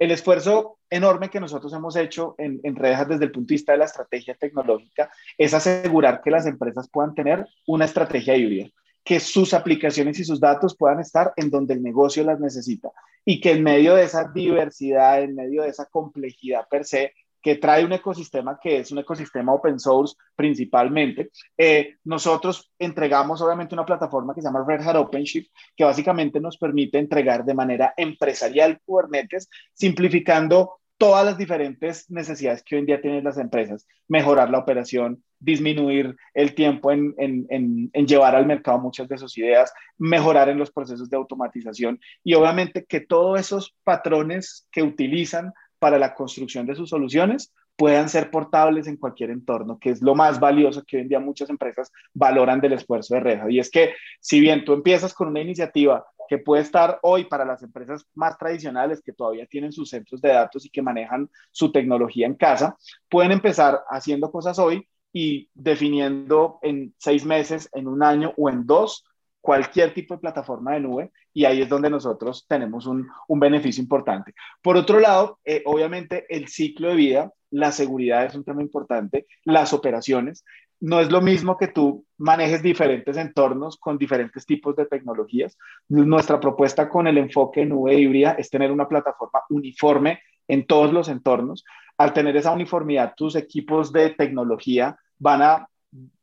el 0.00 0.10
esfuerzo 0.10 0.78
enorme 0.88 1.28
que 1.28 1.40
nosotros 1.40 1.72
hemos 1.74 1.94
hecho 1.94 2.34
en, 2.38 2.58
en 2.64 2.74
Redejas 2.74 3.08
desde 3.08 3.26
el 3.26 3.32
punto 3.32 3.48
de 3.48 3.54
vista 3.54 3.72
de 3.72 3.78
la 3.78 3.84
estrategia 3.84 4.34
tecnológica 4.34 5.10
es 5.36 5.52
asegurar 5.52 6.22
que 6.22 6.30
las 6.30 6.46
empresas 6.46 6.88
puedan 6.90 7.14
tener 7.14 7.46
una 7.66 7.84
estrategia 7.84 8.34
híbrida, 8.34 8.70
que 9.04 9.20
sus 9.20 9.52
aplicaciones 9.52 10.18
y 10.18 10.24
sus 10.24 10.40
datos 10.40 10.74
puedan 10.74 11.00
estar 11.00 11.34
en 11.36 11.50
donde 11.50 11.74
el 11.74 11.82
negocio 11.82 12.24
las 12.24 12.40
necesita 12.40 12.90
y 13.26 13.42
que 13.42 13.52
en 13.52 13.62
medio 13.62 13.94
de 13.94 14.04
esa 14.04 14.24
diversidad, 14.24 15.22
en 15.22 15.34
medio 15.34 15.62
de 15.62 15.68
esa 15.68 15.84
complejidad 15.84 16.66
per 16.70 16.86
se, 16.86 17.12
que 17.42 17.56
trae 17.56 17.84
un 17.84 17.92
ecosistema 17.92 18.58
que 18.60 18.78
es 18.78 18.92
un 18.92 18.98
ecosistema 18.98 19.52
open 19.52 19.78
source 19.78 20.14
principalmente. 20.36 21.30
Eh, 21.56 21.96
nosotros 22.04 22.72
entregamos 22.78 23.40
obviamente 23.40 23.74
una 23.74 23.86
plataforma 23.86 24.34
que 24.34 24.40
se 24.40 24.48
llama 24.48 24.64
Red 24.66 24.86
Hat 24.86 24.96
OpenShift, 24.96 25.50
que 25.76 25.84
básicamente 25.84 26.40
nos 26.40 26.58
permite 26.58 26.98
entregar 26.98 27.44
de 27.44 27.54
manera 27.54 27.94
empresarial 27.96 28.80
Kubernetes, 28.84 29.48
simplificando 29.72 30.80
todas 31.00 31.24
las 31.24 31.38
diferentes 31.38 32.10
necesidades 32.10 32.62
que 32.62 32.74
hoy 32.74 32.80
en 32.80 32.86
día 32.86 33.00
tienen 33.00 33.24
las 33.24 33.38
empresas, 33.38 33.86
mejorar 34.06 34.50
la 34.50 34.58
operación, 34.58 35.24
disminuir 35.38 36.14
el 36.34 36.54
tiempo 36.54 36.92
en, 36.92 37.14
en, 37.16 37.46
en, 37.48 37.90
en, 37.94 38.06
llevar 38.06 38.36
al 38.36 38.44
mercado 38.44 38.78
muchas 38.78 39.08
de 39.08 39.16
sus 39.16 39.38
ideas, 39.38 39.72
mejorar 39.96 40.50
en 40.50 40.58
los 40.58 40.70
procesos 40.70 41.08
de 41.08 41.16
automatización 41.16 41.98
y 42.22 42.34
obviamente 42.34 42.84
que 42.84 43.00
todos 43.00 43.40
esos 43.40 43.74
patrones 43.82 44.68
que 44.70 44.82
utilizan 44.82 45.54
para 45.80 45.98
la 45.98 46.14
construcción 46.14 46.66
de 46.66 46.76
sus 46.76 46.90
soluciones 46.90 47.52
puedan 47.74 48.08
ser 48.08 48.30
portables 48.30 48.86
en 48.86 48.98
cualquier 48.98 49.30
entorno, 49.30 49.78
que 49.78 49.90
es 49.90 50.02
lo 50.02 50.14
más 50.14 50.38
valioso 50.38 50.84
que 50.86 50.98
hoy 50.98 51.02
en 51.02 51.08
día 51.08 51.18
muchas 51.18 51.48
empresas 51.50 51.90
valoran 52.12 52.60
del 52.60 52.74
esfuerzo 52.74 53.14
de 53.14 53.20
Red 53.20 53.48
Y 53.48 53.58
es 53.58 53.70
que 53.70 53.94
si 54.20 54.38
bien 54.38 54.64
tú 54.64 54.74
empiezas 54.74 55.14
con 55.14 55.28
una 55.28 55.40
iniciativa 55.40 56.04
que 56.28 56.38
puede 56.38 56.62
estar 56.62 56.98
hoy 57.02 57.24
para 57.24 57.44
las 57.44 57.62
empresas 57.62 58.06
más 58.14 58.38
tradicionales 58.38 59.02
que 59.02 59.14
todavía 59.14 59.46
tienen 59.46 59.72
sus 59.72 59.88
centros 59.88 60.20
de 60.20 60.28
datos 60.28 60.64
y 60.64 60.70
que 60.70 60.82
manejan 60.82 61.28
su 61.50 61.72
tecnología 61.72 62.26
en 62.26 62.34
casa, 62.34 62.76
pueden 63.08 63.32
empezar 63.32 63.80
haciendo 63.88 64.30
cosas 64.30 64.58
hoy 64.58 64.86
y 65.12 65.48
definiendo 65.54 66.58
en 66.62 66.94
seis 66.98 67.24
meses, 67.24 67.68
en 67.72 67.88
un 67.88 68.02
año 68.02 68.32
o 68.36 68.48
en 68.48 68.66
dos 68.66 69.04
cualquier 69.40 69.94
tipo 69.94 70.14
de 70.14 70.20
plataforma 70.20 70.72
de 70.74 70.80
nube 70.80 71.10
y 71.32 71.44
ahí 71.44 71.62
es 71.62 71.68
donde 71.68 71.90
nosotros 71.90 72.46
tenemos 72.48 72.86
un, 72.86 73.08
beneficio 73.28 73.82
importante. 73.82 74.34
Por 74.62 74.76
otro 74.76 75.00
lado, 75.00 75.38
eh, 75.44 75.62
obviamente 75.64 76.26
el 76.28 76.48
ciclo 76.48 76.88
de 76.88 76.96
vida, 76.96 77.32
la 77.50 77.72
seguridad 77.72 78.24
es 78.24 78.34
un 78.34 78.44
tema 78.44 78.62
importante, 78.62 79.26
las 79.44 79.72
operaciones. 79.72 80.44
No 80.80 81.00
es 81.00 81.10
lo 81.10 81.20
mismo 81.20 81.56
que 81.56 81.68
tú 81.68 82.06
manejes 82.16 82.62
diferentes 82.62 83.16
entornos 83.16 83.76
con 83.76 83.98
diferentes 83.98 84.46
tipos 84.46 84.76
de 84.76 84.86
tecnologías. 84.86 85.58
Nuestra 85.88 86.40
propuesta 86.40 86.88
con 86.88 87.06
el 87.06 87.18
enfoque 87.18 87.66
nube 87.66 87.94
híbrida 87.94 88.32
es 88.32 88.50
tener 88.50 88.72
una 88.72 88.88
plataforma 88.88 89.42
uniforme 89.50 90.20
en 90.48 90.66
todos 90.66 90.92
los 90.92 91.08
entornos. 91.08 91.64
Al 91.98 92.12
tener 92.12 92.36
esa 92.36 92.52
uniformidad, 92.52 93.14
tus 93.16 93.36
equipos 93.36 93.92
de 93.92 94.10
tecnología 94.10 94.96
van 95.18 95.42
a 95.42 95.68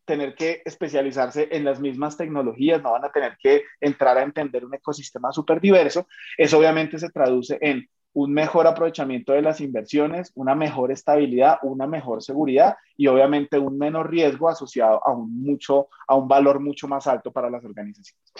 tener 0.07 0.33
que 0.33 0.61
especializarse 0.65 1.49
en 1.51 1.65
las 1.65 1.79
mismas 1.79 2.17
tecnologías, 2.17 2.81
no 2.81 2.93
van 2.93 3.05
a 3.05 3.11
tener 3.11 3.37
que 3.37 3.63
entrar 3.79 4.17
a 4.17 4.23
entender 4.23 4.65
un 4.65 4.73
ecosistema 4.73 5.31
súper 5.31 5.61
diverso. 5.61 6.07
Eso 6.37 6.57
obviamente 6.57 6.97
se 6.97 7.09
traduce 7.09 7.59
en 7.61 7.87
un 8.13 8.33
mejor 8.33 8.65
aprovechamiento 8.65 9.33
de 9.33 9.43
las 9.43 9.61
inversiones, 9.61 10.31
una 10.33 10.55
mejor 10.55 10.91
estabilidad, 10.91 11.59
una 11.61 11.85
mejor 11.85 12.23
seguridad 12.23 12.75
y 12.95 13.05
obviamente 13.07 13.59
un 13.59 13.77
menor 13.77 14.09
riesgo 14.09 14.49
asociado 14.49 15.05
a 15.05 15.11
un, 15.11 15.39
mucho, 15.39 15.89
a 16.07 16.15
un 16.15 16.27
valor 16.27 16.59
mucho 16.59 16.87
más 16.87 17.05
alto 17.05 17.31
para 17.31 17.49
las 17.49 17.63
organizaciones. 17.63 18.33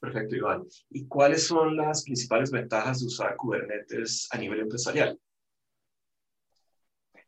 Perfecto, 0.00 0.34
Iván. 0.34 0.64
¿Y 0.88 1.06
cuáles 1.06 1.46
son 1.46 1.76
las 1.76 2.02
principales 2.02 2.50
ventajas 2.50 3.00
de 3.00 3.06
usar 3.06 3.36
Kubernetes 3.36 4.26
a 4.32 4.38
nivel 4.38 4.60
empresarial? 4.60 5.16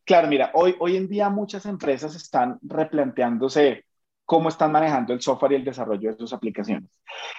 Claro, 0.05 0.29
mira, 0.29 0.51
hoy, 0.55 0.75
hoy 0.81 0.97
en 0.97 1.09
día 1.09 1.29
muchas 1.29 1.67
empresas 1.67 2.15
están 2.17 2.59
replanteándose 2.63 3.85
cómo 4.25 4.49
están 4.49 4.73
manejando 4.73 5.13
el 5.13 5.21
software 5.21 5.53
y 5.53 5.57
el 5.57 5.65
desarrollo 5.65 6.11
de 6.11 6.17
sus 6.17 6.33
aplicaciones. 6.33 6.91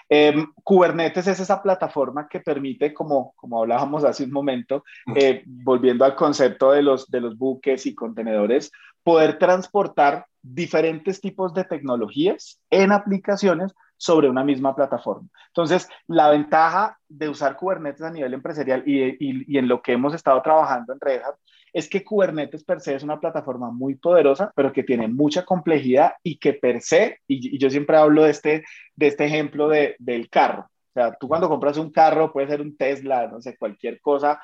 Em, 0.08 0.46
Kubernetes 0.64 1.28
es 1.28 1.40
esa 1.40 1.62
plataforma 1.62 2.28
que 2.28 2.40
permite, 2.40 2.94
como, 2.94 3.34
como 3.36 3.62
hablábamos 3.62 4.04
hace 4.04 4.26
un 4.26 4.32
momento, 4.32 4.84
eh, 5.16 5.44
volviendo 5.46 6.06
al 6.06 6.16
concepto 6.16 6.72
de 6.72 6.84
los, 6.84 7.10
de 7.10 7.22
los 7.22 7.38
buques 7.38 7.86
y 7.86 7.96
contenedores, 7.96 8.72
poder 9.02 9.40
transportar 9.40 10.26
diferentes 10.42 11.20
tipos 11.20 11.54
de 11.54 11.64
tecnologías 11.64 12.62
en 12.70 12.92
aplicaciones 12.92 13.74
sobre 13.98 14.30
una 14.30 14.44
misma 14.44 14.76
plataforma. 14.76 15.28
Entonces, 15.48 15.88
la 16.08 16.30
ventaja 16.30 16.98
de 17.08 17.30
usar 17.30 17.56
Kubernetes 17.56 18.02
a 18.02 18.12
nivel 18.12 18.34
empresarial 18.34 18.84
y, 18.86 19.02
y, 19.04 19.46
y 19.48 19.58
en 19.58 19.68
lo 19.68 19.82
que 19.82 19.94
hemos 19.94 20.14
estado 20.14 20.42
trabajando 20.42 20.94
en 20.94 21.00
Red 21.00 21.22
Hat 21.24 21.36
es 21.74 21.90
que 21.90 22.04
Kubernetes 22.04 22.64
per 22.64 22.80
se 22.80 22.96
es 22.96 23.04
una 23.04 23.20
plataforma 23.20 23.72
muy 23.72 23.96
poderosa, 23.96 24.52
pero 24.56 24.72
que 24.72 24.84
tiene 24.84 25.08
mucha 25.08 25.44
complejidad 25.44 26.14
y 26.22 26.38
que 26.38 26.54
per 26.54 26.82
se, 26.82 27.20
y, 27.28 27.58
yo 27.58 27.70
siempre 27.70 27.98
hablo 27.98 28.24
de 28.24 28.32
este, 28.32 28.64
de 28.96 29.08
este 29.08 29.26
ejemplo 29.26 29.68
de, 29.68 29.96
del 30.00 30.30
carro. 30.30 30.70
O 30.90 30.94
sea, 30.94 31.16
tú 31.20 31.28
cuando 31.28 31.50
compras 31.50 31.78
un 31.78 31.92
carro, 31.92 32.32
puede 32.32 32.48
ser 32.48 32.62
un 32.62 32.78
Tesla, 32.78 33.28
no 33.28 33.42
sé, 33.42 33.58
cualquier 33.58 34.00
cosa, 34.00 34.40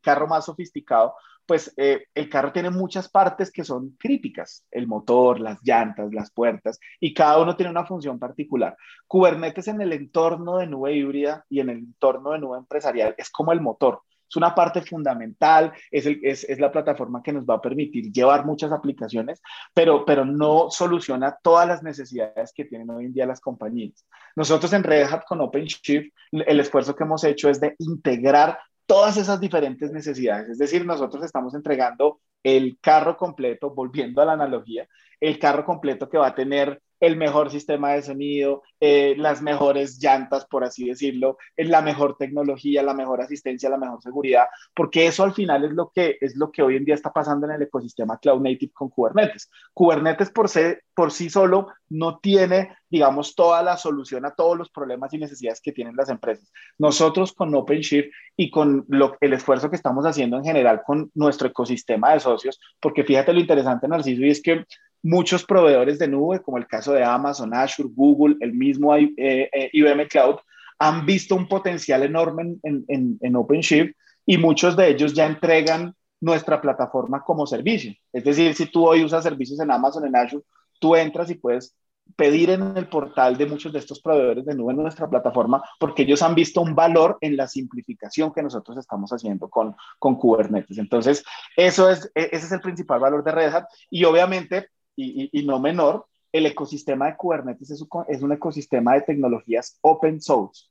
carro 0.00 0.26
más 0.26 0.46
sofisticado, 0.46 1.14
pues 1.44 1.74
eh, 1.76 2.06
el 2.14 2.30
carro 2.30 2.52
tiene 2.52 2.70
muchas 2.70 3.10
partes 3.10 3.50
que 3.50 3.64
son 3.64 3.96
críticas, 3.98 4.64
el 4.70 4.86
motor, 4.86 5.40
las 5.40 5.58
llantas, 5.62 6.14
las 6.14 6.30
puertas, 6.30 6.78
y 7.00 7.12
cada 7.12 7.42
uno 7.42 7.56
tiene 7.56 7.70
una 7.70 7.84
función 7.84 8.18
particular. 8.18 8.76
Kubernetes 9.06 9.68
en 9.68 9.80
el 9.82 9.92
entorno 9.92 10.58
de 10.58 10.68
nube 10.68 10.94
híbrida 10.94 11.44
y 11.50 11.60
en 11.60 11.70
el 11.70 11.78
entorno 11.78 12.30
de 12.30 12.38
nube 12.38 12.56
empresarial 12.56 13.14
es 13.18 13.28
como 13.30 13.52
el 13.52 13.60
motor 13.60 14.00
es 14.30 14.36
una 14.36 14.54
parte 14.54 14.82
fundamental, 14.82 15.72
es, 15.90 16.06
es, 16.06 16.60
la 16.60 16.70
plataforma 16.70 17.22
que 17.22 17.32
nos 17.32 17.44
va 17.44 17.54
a 17.54 17.60
permitir 17.60 18.12
llevar 18.12 18.46
muchas 18.46 18.70
aplicaciones, 18.70 19.42
pero, 19.74 20.04
pero 20.04 20.24
no 20.24 20.70
soluciona 20.70 21.36
todas 21.42 21.66
las 21.66 21.82
necesidades 21.82 22.52
que 22.54 22.64
tienen 22.64 22.88
hoy 22.90 23.06
en 23.06 23.12
día 23.12 23.26
las 23.26 23.40
compañías. 23.40 24.06
Nosotros 24.36 24.72
en 24.72 24.84
Red 24.84 25.12
Hat 25.12 25.24
con 25.26 25.40
OpenShift, 25.40 26.12
el 26.30 26.60
esfuerzo 26.60 26.94
que 26.94 27.04
hemos 27.04 27.24
hecho 27.24 27.50
es 27.50 27.60
de 27.60 27.74
integrar 27.78 28.58
todas 28.86 29.16
esas 29.16 29.40
diferentes 29.40 29.90
necesidades. 29.90 30.48
Es 30.48 30.58
decir, 30.58 30.86
nosotros 30.86 31.24
estamos 31.24 31.54
entregando 31.54 32.20
el 32.42 32.78
carro 32.80 33.16
completo, 33.16 33.70
volviendo 33.70 34.22
a 34.22 34.24
la 34.24 34.32
analogía, 34.32 34.86
el 35.18 35.38
carro 35.38 35.64
completo 35.64 36.08
que 36.08 36.18
va 36.18 36.28
a 36.28 36.34
tener 36.34 36.80
el 37.00 37.16
mejor 37.16 37.50
sistema 37.50 37.92
de 37.92 38.02
sonido, 38.02 38.62
eh, 38.78 39.14
las 39.16 39.42
mejores 39.42 39.98
llantas, 39.98 40.46
por 40.46 40.64
así 40.64 40.86
decirlo, 40.86 41.38
la 41.56 41.80
mejor 41.80 42.16
tecnología, 42.18 42.82
la 42.82 42.94
mejor 42.94 43.22
asistencia, 43.22 43.70
la 43.70 43.78
mejor 43.78 44.02
seguridad, 44.02 44.46
porque 44.74 45.06
eso 45.06 45.24
al 45.24 45.32
final 45.32 45.64
es 45.64 45.72
lo 45.72 45.90
que, 45.94 46.18
es 46.20 46.36
lo 46.36 46.52
que 46.52 46.62
hoy 46.62 46.76
en 46.76 46.84
día 46.84 46.94
está 46.94 47.12
pasando 47.12 47.46
en 47.46 47.52
el 47.52 47.62
ecosistema 47.62 48.18
Cloud 48.18 48.42
Native 48.42 48.72
con 48.72 48.90
Kubernetes. 48.90 49.50
Kubernetes 49.72 50.30
por, 50.30 50.50
por 50.94 51.10
sí 51.10 51.30
solo 51.30 51.68
no 51.88 52.18
tiene, 52.18 52.76
digamos, 52.88 53.34
toda 53.34 53.62
la 53.62 53.76
solución 53.76 54.24
a 54.24 54.34
todos 54.34 54.56
los 54.56 54.70
problemas 54.70 55.12
y 55.12 55.18
necesidades 55.18 55.60
que 55.60 55.72
tienen 55.72 55.96
las 55.96 56.08
empresas. 56.08 56.52
Nosotros 56.78 57.32
con 57.32 57.54
OpenShift 57.54 58.10
y 58.36 58.50
con 58.50 58.86
el 59.20 59.32
esfuerzo 59.32 59.70
que 59.70 59.76
estamos 59.76 60.04
haciendo 60.04 60.36
en 60.36 60.44
general 60.44 60.82
con 60.86 61.10
nuestro 61.14 61.48
ecosistema 61.48 62.12
de 62.12 62.20
socios, 62.20 62.60
porque 62.78 63.04
fíjate 63.04 63.32
lo 63.32 63.40
interesante, 63.40 63.88
Narciso, 63.88 64.22
y 64.22 64.30
es 64.30 64.42
que 64.42 64.64
muchos 65.02 65.44
proveedores 65.44 65.98
de 65.98 66.08
nube, 66.08 66.42
como 66.42 66.58
el 66.58 66.66
caso 66.66 66.92
de 66.92 67.04
Amazon, 67.04 67.54
Azure, 67.54 67.88
Google, 67.92 68.36
el 68.40 68.52
mismo 68.52 68.96
IBM 68.96 69.14
eh, 69.16 69.50
eh, 69.52 70.08
Cloud, 70.08 70.36
han 70.78 71.04
visto 71.04 71.34
un 71.34 71.48
potencial 71.48 72.02
enorme 72.02 72.56
en, 72.62 72.84
en, 72.88 73.18
en, 73.20 73.36
OpenShift 73.36 73.94
y 74.26 74.38
muchos 74.38 74.76
de 74.76 74.88
ellos 74.88 75.12
ya 75.12 75.26
entregan 75.26 75.94
nuestra 76.20 76.60
plataforma 76.60 77.22
como 77.22 77.46
servicio. 77.46 77.94
Es 78.12 78.24
decir, 78.24 78.54
si 78.54 78.66
tú 78.66 78.86
hoy 78.86 79.04
usas 79.04 79.24
servicios 79.24 79.60
en 79.60 79.70
Amazon, 79.70 80.06
en 80.06 80.16
Azure, 80.16 80.44
tú 80.78 80.96
entras 80.96 81.30
y 81.30 81.34
puedes 81.34 81.74
pedir 82.16 82.50
en 82.50 82.76
el 82.76 82.88
portal 82.88 83.36
de 83.36 83.46
muchos 83.46 83.72
de 83.72 83.78
estos 83.78 84.00
proveedores 84.00 84.44
de 84.44 84.54
nube 84.54 84.72
en 84.72 84.82
nuestra 84.82 85.08
plataforma 85.08 85.62
porque 85.78 86.02
ellos 86.02 86.22
han 86.22 86.34
visto 86.34 86.60
un 86.60 86.74
valor 86.74 87.18
en 87.20 87.36
la 87.36 87.46
simplificación 87.46 88.32
que 88.32 88.42
nosotros 88.42 88.78
estamos 88.78 89.10
haciendo 89.12 89.48
con, 89.48 89.76
con 89.98 90.16
Kubernetes. 90.16 90.78
Entonces, 90.78 91.24
eso 91.56 91.90
es, 91.90 92.10
e, 92.14 92.30
ese 92.32 92.46
es 92.46 92.52
el 92.52 92.60
principal 92.60 93.00
valor 93.00 93.22
de 93.22 93.32
Red 93.32 93.54
Hat 93.54 93.66
y 93.90 94.04
obviamente 94.04 94.68
y, 94.96 95.42
no 95.44 95.58
menor, 95.60 96.06
el 96.32 96.46
ecosistema 96.46 97.06
de 97.06 97.16
Kubernetes 97.16 97.70
es, 97.70 98.22
un 98.22 98.32
ecosistema 98.32 98.94
de 98.94 99.02
tecnologías 99.02 99.78
open 99.80 100.20
source. 100.20 100.66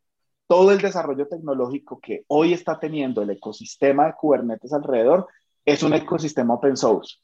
Todo 0.48 0.72
el 0.72 0.80
desarrollo 0.80 1.28
tecnológico 1.28 2.00
que 2.00 2.24
hoy 2.28 2.54
está 2.54 2.80
teniendo 2.80 3.22
el 3.22 3.30
ecosistema 3.32 4.08
de 4.08 4.14
Kubernetes 4.14 4.74
alrededor 4.74 5.28
es 5.66 5.84
un 5.84 5.94
ecosistema 5.94 6.56
open 6.56 6.78
source. 6.78 7.18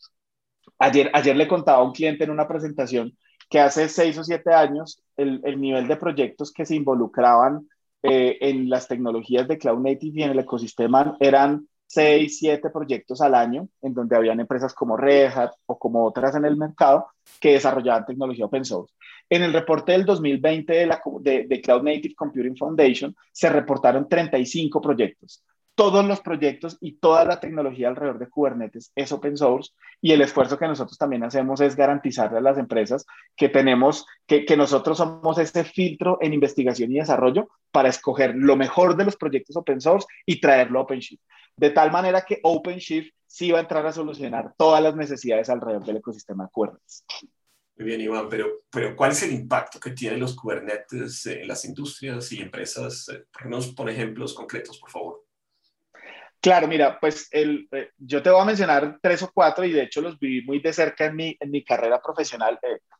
Ayer, 0.77 1.09
ayer 1.13 1.35
le 1.35 1.47
contaba 1.47 1.79
a 1.79 1.83
un 1.83 1.93
cliente 1.93 2.23
en 2.23 2.31
una 2.31 2.47
presentación 2.47 3.17
que 3.49 3.59
hace 3.59 3.87
seis 3.89 4.17
o 4.17 4.23
siete 4.23 4.53
años 4.53 5.01
el, 5.15 5.41
el 5.43 5.59
nivel 5.59 5.87
de 5.87 5.95
proyectos 5.95 6.51
que 6.51 6.65
se 6.65 6.75
involucraban 6.75 7.67
eh, 8.07 8.37
en 8.41 8.69
las 8.69 8.87
tecnologías 8.87 9.47
de 9.47 9.57
Cloud 9.57 9.79
Native 9.79 10.19
y 10.19 10.23
en 10.23 10.29
el 10.29 10.39
ecosistema 10.39 11.17
eran 11.19 11.67
seis, 11.87 12.39
siete 12.39 12.69
proyectos 12.69 13.21
al 13.21 13.35
año, 13.35 13.69
en 13.81 13.93
donde 13.93 14.15
habían 14.15 14.39
empresas 14.39 14.73
como 14.73 14.97
Red 14.97 15.31
Hat 15.35 15.51
o 15.65 15.77
como 15.77 16.05
otras 16.05 16.35
en 16.35 16.45
el 16.45 16.57
mercado 16.57 17.07
que 17.39 17.53
desarrollaban 17.53 18.05
tecnología 18.05 18.45
open 18.45 18.65
source. 18.65 18.93
En 19.29 19.43
el 19.43 19.53
reporte 19.53 19.91
del 19.91 20.05
2020 20.05 20.73
de, 20.73 20.85
la, 20.85 21.01
de, 21.21 21.61
Cloud 21.61 21.83
Native 21.83 22.15
Computing 22.15 22.57
Foundation 22.57 23.15
se 23.31 23.49
reportaron 23.49 24.07
35 24.07 24.79
proyectos. 24.81 25.43
Todos 25.75 26.05
los 26.05 26.21
proyectos 26.21 26.77
y 26.79 26.93
toda 26.93 27.25
la 27.25 27.39
tecnología 27.39 27.89
alrededor 27.89 28.17
de 28.17 28.29
Kubernetes 28.29 28.91
es 28.95 29.11
open 29.11 29.35
source 29.35 29.73
y 30.01 30.13
el 30.13 30.21
esfuerzo 30.21 30.57
que 30.57 30.67
nosotros 30.67 30.97
también 30.97 31.23
hacemos 31.23 31.59
es 31.59 31.75
garantizarle 31.75 32.37
a 32.37 32.41
las 32.41 32.57
empresas 32.57 33.05
que 33.35 33.49
tenemos, 33.49 34.05
que, 34.25 34.45
nosotros 34.55 34.97
somos 34.97 35.37
ese 35.37 35.65
filtro 35.65 36.17
en 36.21 36.33
investigación 36.33 36.91
y 36.91 36.99
desarrollo 36.99 37.49
para 37.71 37.89
escoger 37.89 38.35
lo 38.35 38.55
mejor 38.55 38.95
de 38.95 39.05
los 39.05 39.17
proyectos 39.17 39.57
open 39.57 39.81
source 39.81 40.07
y 40.25 40.39
traerlo 40.39 40.79
a 40.79 40.83
OpenShift 40.83 41.21
de 41.57 41.69
tal 41.69 41.91
manera 41.91 42.21
que 42.21 42.39
OpenShift 42.43 43.13
sí 43.25 43.51
va 43.51 43.59
a 43.59 43.61
entrar 43.61 43.85
a 43.85 43.91
solucionar 43.91 44.53
todas 44.57 44.81
las 44.81 44.95
necesidades 44.95 45.49
alrededor 45.49 45.85
del 45.85 45.97
ecosistema 45.97 46.47
Kubernetes. 46.47 47.05
Muy 47.77 47.87
bien, 47.87 48.01
Iván, 48.01 48.29
pero, 48.29 48.63
pero 48.69 48.95
¿cuál 48.95 49.11
es 49.11 49.23
el 49.23 49.33
impacto 49.33 49.79
que 49.79 49.91
tienen 49.91 50.19
los 50.19 50.35
Kubernetes 50.35 51.25
en 51.25 51.47
las 51.47 51.65
industrias 51.65 52.31
y 52.31 52.41
empresas? 52.41 53.09
Eh, 53.09 53.25
nos 53.49 53.73
por 53.73 53.89
ejemplos 53.89 54.33
concretos, 54.33 54.79
por 54.79 54.89
favor. 54.89 55.24
Claro, 56.41 56.67
mira, 56.67 56.99
pues 56.99 57.27
el, 57.31 57.67
eh, 57.71 57.89
yo 57.97 58.21
te 58.21 58.29
voy 58.29 58.41
a 58.41 58.45
mencionar 58.45 58.99
tres 59.01 59.23
o 59.23 59.31
cuatro 59.33 59.65
y 59.65 59.71
de 59.71 59.83
hecho 59.83 60.01
los 60.01 60.19
viví 60.19 60.45
muy 60.45 60.59
de 60.59 60.73
cerca 60.73 61.05
en 61.05 61.15
mi, 61.15 61.35
en 61.39 61.49
mi 61.49 61.63
carrera 61.63 62.01
profesional. 62.01 62.59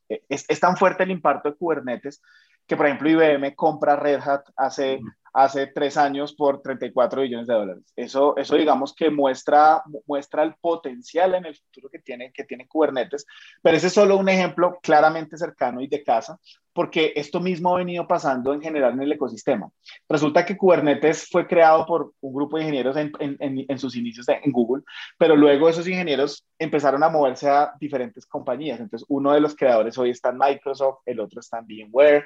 Eh, 0.09 0.21
es, 0.29 0.45
es, 0.47 0.59
tan 0.59 0.77
fuerte 0.77 1.03
el 1.03 1.11
impacto 1.11 1.49
de 1.49 1.55
Kubernetes 1.55 2.21
que, 2.65 2.75
por 2.75 2.87
ejemplo, 2.87 3.09
IBM 3.09 3.55
compra 3.55 3.95
Red 3.95 4.21
Hat 4.21 4.45
hace, 4.55 4.99
hace 5.35 5.67
tres 5.67 5.97
años 5.97 6.33
por 6.33 6.61
34 6.61 7.21
billones 7.21 7.47
de 7.47 7.53
dólares. 7.53 7.83
Eso, 7.93 8.37
eso 8.37 8.55
digamos 8.55 8.95
que 8.95 9.09
muestra, 9.09 9.83
muestra 10.07 10.43
el 10.43 10.55
potencial 10.55 11.35
en 11.35 11.45
el 11.45 11.55
futuro 11.57 11.89
que 11.89 11.99
tiene, 11.99 12.31
que 12.31 12.45
tiene 12.45 12.69
Kubernetes, 12.69 13.25
pero 13.61 13.75
ese 13.75 13.87
es 13.87 13.93
solo 13.93 14.15
un 14.15 14.29
ejemplo 14.29 14.79
claramente 14.81 15.37
cercano 15.37 15.81
y 15.81 15.87
de 15.87 16.03
casa, 16.03 16.39
porque 16.71 17.11
esto 17.17 17.41
mismo 17.41 17.73
ha 17.73 17.79
venido 17.79 18.07
pasando 18.07 18.53
en 18.53 18.61
general 18.61 18.93
en 18.93 19.01
el 19.01 19.11
ecosistema. 19.11 19.69
Resulta 20.07 20.45
que 20.45 20.55
Kubernetes 20.55 21.27
fue 21.29 21.45
creado 21.47 21.85
por 21.85 22.13
un 22.21 22.33
grupo 22.33 22.55
de 22.55 22.63
ingenieros 22.63 22.95
en, 22.95 23.11
en, 23.19 23.65
en, 23.67 23.79
sus 23.79 23.97
inicios 23.97 24.29
en 24.29 24.51
Google, 24.53 24.83
pero 25.17 25.35
luego 25.35 25.67
esos 25.67 25.85
ingenieros 25.85 26.45
empezaron 26.57 27.03
a 27.03 27.09
moverse 27.09 27.49
a 27.49 27.73
diferentes 27.77 28.25
compañías. 28.25 28.79
Entonces, 28.79 29.05
uno 29.09 29.33
de 29.33 29.41
los 29.41 29.53
creadores 29.53 29.97
hoy 29.97 30.11
está 30.11 30.29
en 30.29 30.37
Microsoft, 30.37 30.99
el 31.05 31.19
otro 31.19 31.41
está 31.41 31.59
en 31.59 31.65
VMware, 31.65 32.25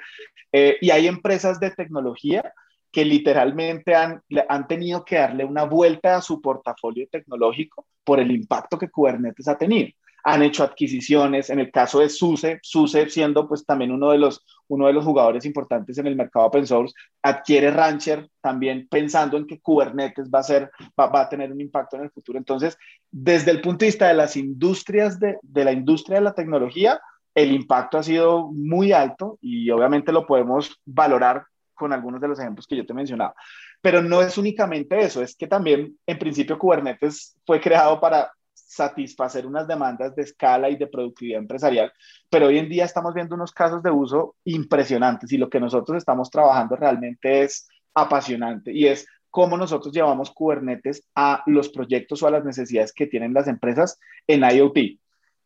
eh, 0.52 0.76
y 0.80 0.90
hay 0.90 1.08
empresas 1.08 1.58
de 1.58 1.72
tecnología 1.72 2.52
que 2.92 3.04
literalmente 3.04 3.94
han, 3.94 4.22
han 4.48 4.66
tenido 4.66 5.04
que 5.04 5.16
darle 5.16 5.44
una 5.44 5.64
vuelta 5.64 6.16
a 6.16 6.22
su 6.22 6.40
portafolio 6.40 7.06
tecnológico 7.10 7.86
por 8.04 8.20
el 8.20 8.30
impacto 8.30 8.78
que 8.78 8.90
Kubernetes 8.90 9.48
ha 9.48 9.56
tenido. 9.56 9.90
Han 10.22 10.42
hecho 10.42 10.64
adquisiciones, 10.64 11.48
en 11.48 11.60
el 11.60 11.70
caso 11.70 12.00
de 12.00 12.10
SUSE, 12.10 12.58
SUSE 12.62 13.08
siendo 13.08 13.48
pues 13.48 13.64
también 13.64 13.90
uno 13.90 14.10
de 14.10 14.18
los, 14.18 14.44
uno 14.68 14.86
de 14.86 14.92
los 14.92 15.04
jugadores 15.04 15.46
importantes 15.46 15.96
en 15.96 16.06
el 16.06 16.16
mercado 16.16 16.46
open 16.46 16.66
source, 16.66 16.94
adquiere 17.22 17.70
Rancher 17.70 18.28
también 18.42 18.86
pensando 18.90 19.38
en 19.38 19.46
que 19.46 19.60
Kubernetes 19.60 20.28
va 20.28 20.40
a, 20.40 20.42
ser, 20.42 20.70
va, 20.98 21.08
a 21.20 21.28
tener 21.28 21.50
un 21.50 21.60
impacto 21.60 21.96
en 21.96 22.02
el 22.02 22.10
futuro. 22.10 22.36
Entonces, 22.36 22.76
desde 23.10 23.50
el 23.50 23.62
punto 23.62 23.78
de 23.78 23.86
vista 23.86 24.08
de 24.08 24.14
las 24.14 24.36
industrias, 24.36 25.18
de, 25.18 25.38
de 25.40 25.64
la 25.64 25.72
industria 25.72 26.18
de 26.18 26.24
la 26.24 26.34
tecnología, 26.34 27.00
el 27.34 27.52
impacto 27.52 27.96
ha 27.96 28.02
sido 28.02 28.50
muy 28.52 28.92
alto 28.92 29.38
y 29.40 29.70
obviamente 29.70 30.12
lo 30.12 30.26
podemos 30.26 30.80
valorar 30.84 31.44
con 31.80 31.94
algunos 31.94 32.20
de 32.20 32.28
los 32.28 32.38
ejemplos 32.38 32.66
que 32.66 32.76
yo 32.76 32.84
te 32.84 32.92
mencionaba. 32.92 33.34
Pero 33.80 34.02
no 34.02 34.20
es 34.20 34.36
únicamente 34.36 35.00
eso, 35.00 35.22
es 35.22 35.34
que 35.34 35.46
también 35.46 35.96
en 36.06 36.18
principio 36.18 36.58
Kubernetes 36.58 37.34
fue 37.46 37.58
creado 37.58 37.98
para 37.98 38.30
satisfacer 38.52 39.46
unas 39.46 39.66
demandas 39.66 40.14
de 40.14 40.22
escala 40.22 40.68
y 40.68 40.76
de 40.76 40.86
productividad 40.86 41.40
empresarial, 41.40 41.90
pero 42.28 42.48
hoy 42.48 42.58
en 42.58 42.68
día 42.68 42.84
estamos 42.84 43.14
viendo 43.14 43.34
unos 43.34 43.52
casos 43.52 43.82
de 43.82 43.90
uso 43.90 44.36
impresionantes 44.44 45.32
y 45.32 45.38
lo 45.38 45.48
que 45.48 45.58
nosotros 45.58 45.96
estamos 45.96 46.30
trabajando 46.30 46.76
realmente 46.76 47.42
es 47.42 47.66
apasionante 47.94 48.72
y 48.72 48.86
es 48.86 49.06
cómo 49.30 49.56
nosotros 49.56 49.94
llevamos 49.94 50.30
Kubernetes 50.30 51.02
a 51.14 51.42
los 51.46 51.70
proyectos 51.70 52.22
o 52.22 52.26
a 52.26 52.30
las 52.30 52.44
necesidades 52.44 52.92
que 52.92 53.06
tienen 53.06 53.32
las 53.32 53.48
empresas 53.48 53.98
en 54.26 54.42
IoT. 54.42 55.00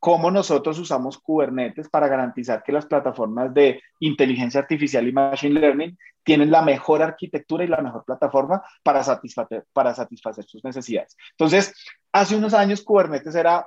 Cómo 0.04 0.30
nosotros 0.30 0.78
usamos 0.78 1.16
Kubernetes 1.16 1.88
para 1.88 2.08
garantizar 2.08 2.62
que 2.62 2.72
las 2.72 2.84
plataformas 2.84 3.54
de 3.54 3.80
inteligencia 4.00 4.60
artificial 4.60 5.08
y 5.08 5.12
machine 5.12 5.58
learning 5.58 5.96
tienen 6.22 6.50
la 6.50 6.60
mejor 6.60 7.00
arquitectura 7.00 7.64
y 7.64 7.68
la 7.68 7.80
mejor 7.80 8.04
plataforma 8.04 8.62
para 8.82 9.02
satisfacer, 9.02 9.64
para 9.72 9.94
satisfacer 9.94 10.44
sus 10.44 10.62
necesidades. 10.62 11.16
Entonces, 11.30 11.72
hace 12.12 12.36
unos 12.36 12.52
años 12.52 12.82
Kubernetes 12.82 13.34
era 13.34 13.66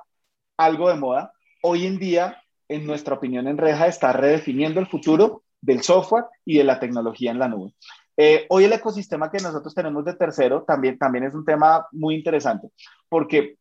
algo 0.56 0.88
de 0.88 0.94
moda. 0.94 1.32
Hoy 1.60 1.86
en 1.86 1.98
día, 1.98 2.40
en 2.68 2.86
nuestra 2.86 3.16
opinión 3.16 3.48
en 3.48 3.58
Reja, 3.58 3.88
está 3.88 4.12
redefiniendo 4.12 4.78
el 4.78 4.86
futuro 4.86 5.42
del 5.60 5.82
software 5.82 6.26
y 6.44 6.58
de 6.58 6.62
la 6.62 6.78
tecnología 6.78 7.32
en 7.32 7.40
la 7.40 7.48
nube. 7.48 7.72
Eh, 8.16 8.46
hoy 8.50 8.62
el 8.62 8.72
ecosistema 8.72 9.28
que 9.28 9.42
nosotros 9.42 9.74
tenemos 9.74 10.04
de 10.04 10.14
tercero 10.14 10.62
también, 10.62 10.98
también 10.98 11.24
es 11.24 11.34
un 11.34 11.44
tema 11.44 11.88
muy 11.90 12.14
interesante, 12.14 12.68
porque 13.08 13.57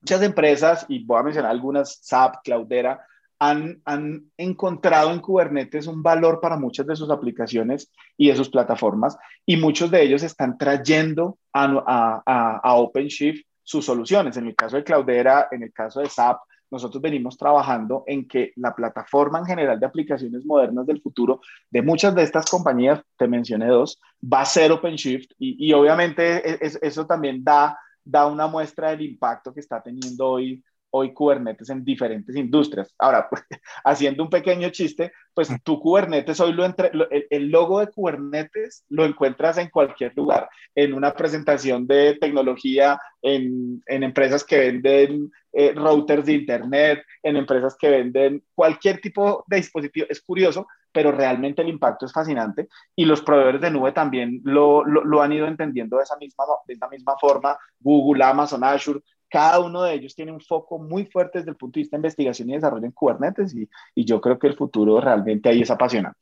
muchas 0.00 0.22
empresas, 0.22 0.86
y 0.88 1.04
voy 1.04 1.18
a 1.18 1.22
mencionar 1.22 1.50
algunas, 1.50 1.98
SAP, 2.02 2.42
Cloudera, 2.44 3.04
han, 3.38 3.80
han, 3.84 4.24
encontrado 4.36 5.12
en 5.12 5.20
Kubernetes 5.20 5.86
un 5.86 6.02
valor 6.02 6.40
para 6.40 6.58
muchas 6.58 6.86
de 6.86 6.96
sus 6.96 7.10
aplicaciones 7.10 7.90
y 8.16 8.28
de 8.28 8.36
sus 8.36 8.50
plataformas, 8.50 9.16
y 9.46 9.56
muchos 9.56 9.90
de 9.90 10.02
ellos 10.02 10.22
están 10.22 10.58
trayendo 10.58 11.38
a, 11.52 12.22
a, 12.26 12.60
a 12.62 12.74
OpenShift 12.74 13.46
sus 13.62 13.84
soluciones. 13.84 14.36
En 14.36 14.46
el 14.46 14.54
caso 14.54 14.76
de 14.76 14.84
Cloudera, 14.84 15.48
en 15.50 15.62
el 15.62 15.72
caso 15.72 16.00
de 16.00 16.08
SAP, 16.08 16.38
nosotros 16.70 17.02
venimos 17.02 17.36
trabajando 17.36 18.04
en 18.06 18.28
que 18.28 18.52
la 18.56 18.74
plataforma 18.74 19.40
en 19.40 19.46
general 19.46 19.80
de 19.80 19.86
aplicaciones 19.86 20.44
modernas 20.44 20.86
del 20.86 21.00
futuro 21.00 21.40
de 21.70 21.82
muchas 21.82 22.14
de 22.14 22.22
estas 22.22 22.46
compañías, 22.46 23.00
te 23.16 23.26
mencioné 23.26 23.66
dos, 23.66 24.00
va 24.22 24.42
a 24.42 24.46
ser 24.46 24.70
OpenShift 24.70 25.32
y, 25.38 25.68
y 25.68 25.72
obviamente 25.72 26.64
e, 26.64 26.78
eso 26.82 27.06
también 27.06 27.42
da 27.42 27.76
da 28.10 28.26
una 28.26 28.46
muestra 28.46 28.90
del 28.90 29.02
impacto 29.02 29.52
que 29.52 29.60
está 29.60 29.82
teniendo 29.82 30.26
hoy, 30.26 30.62
hoy 30.90 31.12
Kubernetes 31.12 31.70
en 31.70 31.84
diferentes 31.84 32.34
industrias. 32.34 32.94
Ahora, 32.98 33.28
pues, 33.28 33.42
haciendo 33.84 34.22
un 34.22 34.30
pequeño 34.30 34.70
chiste, 34.70 35.12
pues 35.34 35.48
tu 35.62 35.80
Kubernetes 35.80 36.40
hoy 36.40 36.52
lo 36.52 36.64
entre, 36.64 36.90
el, 37.30 37.48
logo 37.50 37.80
de 37.80 37.88
Kubernetes 37.88 38.84
lo 38.88 39.04
encuentras 39.04 39.58
en 39.58 39.68
cualquier 39.68 40.16
lugar, 40.16 40.48
en 40.74 40.92
una 40.94 41.14
presentación 41.14 41.86
de 41.86 42.16
tecnología, 42.20 42.98
en, 43.22 43.82
en 43.86 44.02
empresas 44.02 44.44
que 44.44 44.58
venden 44.58 45.30
eh, 45.52 45.72
routers 45.74 46.26
de 46.26 46.32
internet, 46.32 47.02
en 47.22 47.36
empresas 47.36 47.76
que 47.78 47.90
venden 47.90 48.42
cualquier 48.54 49.00
tipo 49.00 49.44
de 49.46 49.56
dispositivo. 49.56 50.06
Es 50.08 50.20
curioso, 50.20 50.66
pero 50.92 51.12
realmente 51.12 51.62
el 51.62 51.68
impacto 51.68 52.06
es 52.06 52.12
fascinante 52.12 52.68
y 52.96 53.04
los 53.04 53.22
proveedores 53.22 53.60
de 53.60 53.70
nube 53.70 53.92
también 53.92 54.40
lo, 54.44 54.84
lo, 54.84 55.22
han 55.22 55.32
ido 55.32 55.46
entendiendo 55.46 55.96
de 55.96 56.02
esa, 56.02 56.16
misma, 56.16 56.44
de 56.66 56.74
esa 56.74 56.88
misma 56.88 57.16
forma. 57.18 57.56
Google, 57.78 58.24
Amazon, 58.24 58.64
Azure, 58.64 59.00
cada 59.28 59.60
uno 59.60 59.82
de 59.82 59.94
ellos 59.94 60.14
tiene 60.14 60.32
un 60.32 60.40
foco 60.40 60.78
muy 60.78 61.06
fuerte 61.06 61.38
desde 61.38 61.52
el 61.52 61.56
punto 61.56 61.78
de 61.78 61.82
vista 61.82 61.96
de 61.96 62.00
investigación 62.00 62.50
y 62.50 62.54
desarrollo 62.54 62.84
en 62.84 62.92
Kubernetes 62.92 63.54
y, 63.54 63.68
y 63.94 64.04
yo 64.04 64.20
creo 64.20 64.38
que 64.38 64.48
el 64.48 64.56
futuro 64.56 65.00
realmente 65.00 65.48
ahí 65.48 65.62
es 65.62 65.70
apasionante. 65.70 66.18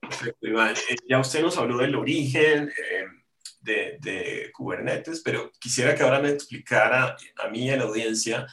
Perfecto, 0.00 0.46
Iván. 0.46 0.74
Eh, 0.74 0.96
ya 1.08 1.20
usted 1.20 1.40
nos 1.40 1.56
habló 1.56 1.78
del 1.78 1.94
origen 1.94 2.68
eh, 2.68 3.04
de, 3.60 3.98
de, 4.00 4.50
Kubernetes, 4.52 5.22
pero 5.24 5.50
quisiera 5.58 5.94
que 5.94 6.02
ahora 6.02 6.20
me 6.20 6.28
explicara 6.28 7.16
a 7.42 7.48
mí 7.48 7.66
y 7.66 7.70
a 7.70 7.76
la 7.76 7.84
audiencia 7.84 8.46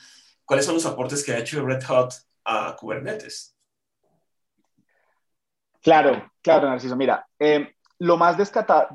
cuáles 0.45 0.65
son 0.65 0.75
los 0.75 0.85
aportes 0.85 1.23
que 1.23 1.33
ha 1.33 1.39
hecho 1.39 1.65
Red 1.65 1.83
Hat 1.87 2.13
a 2.45 2.75
Kubernetes. 2.77 3.58
Claro, 5.81 6.31
claro, 6.41 6.69
Narciso. 6.69 6.95
Mira, 6.95 7.25
eh, 7.39 7.73
lo, 7.99 8.17
más 8.17 8.37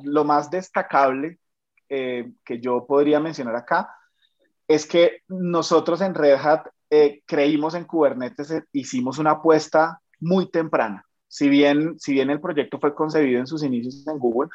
lo 0.02 0.24
más 0.24 0.50
destacable 0.50 1.38
eh, 1.88 2.32
que 2.44 2.60
yo 2.60 2.86
podría 2.86 3.20
mencionar 3.20 3.56
acá 3.56 3.94
es 4.66 4.86
que 4.86 5.22
nosotros 5.28 6.00
en 6.00 6.14
Red 6.14 6.34
Hat 6.34 6.66
eh, 6.90 7.22
creímos 7.26 7.74
en 7.74 7.84
Kubernetes, 7.84 8.54
hicimos 8.72 9.18
una 9.18 9.32
apuesta 9.32 10.00
muy 10.20 10.50
temprana. 10.50 11.04
Si 11.26 11.48
bien, 11.48 11.98
si 11.98 12.12
bien 12.12 12.30
el 12.30 12.40
proyecto 12.40 12.78
fue 12.78 12.94
concebido 12.94 13.40
en 13.40 13.46
sus 13.46 13.62
inicios 13.62 14.06
en 14.06 14.18
Google, 14.18 14.50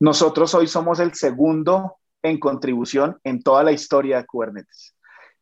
nosotros 0.00 0.54
hoy 0.54 0.66
somos 0.66 0.98
el 0.98 1.14
segundo 1.14 1.98
en 2.22 2.38
contribución 2.38 3.18
en 3.22 3.42
toda 3.42 3.62
la 3.62 3.72
historia 3.72 4.16
de 4.16 4.26
Kubernetes. 4.26 4.96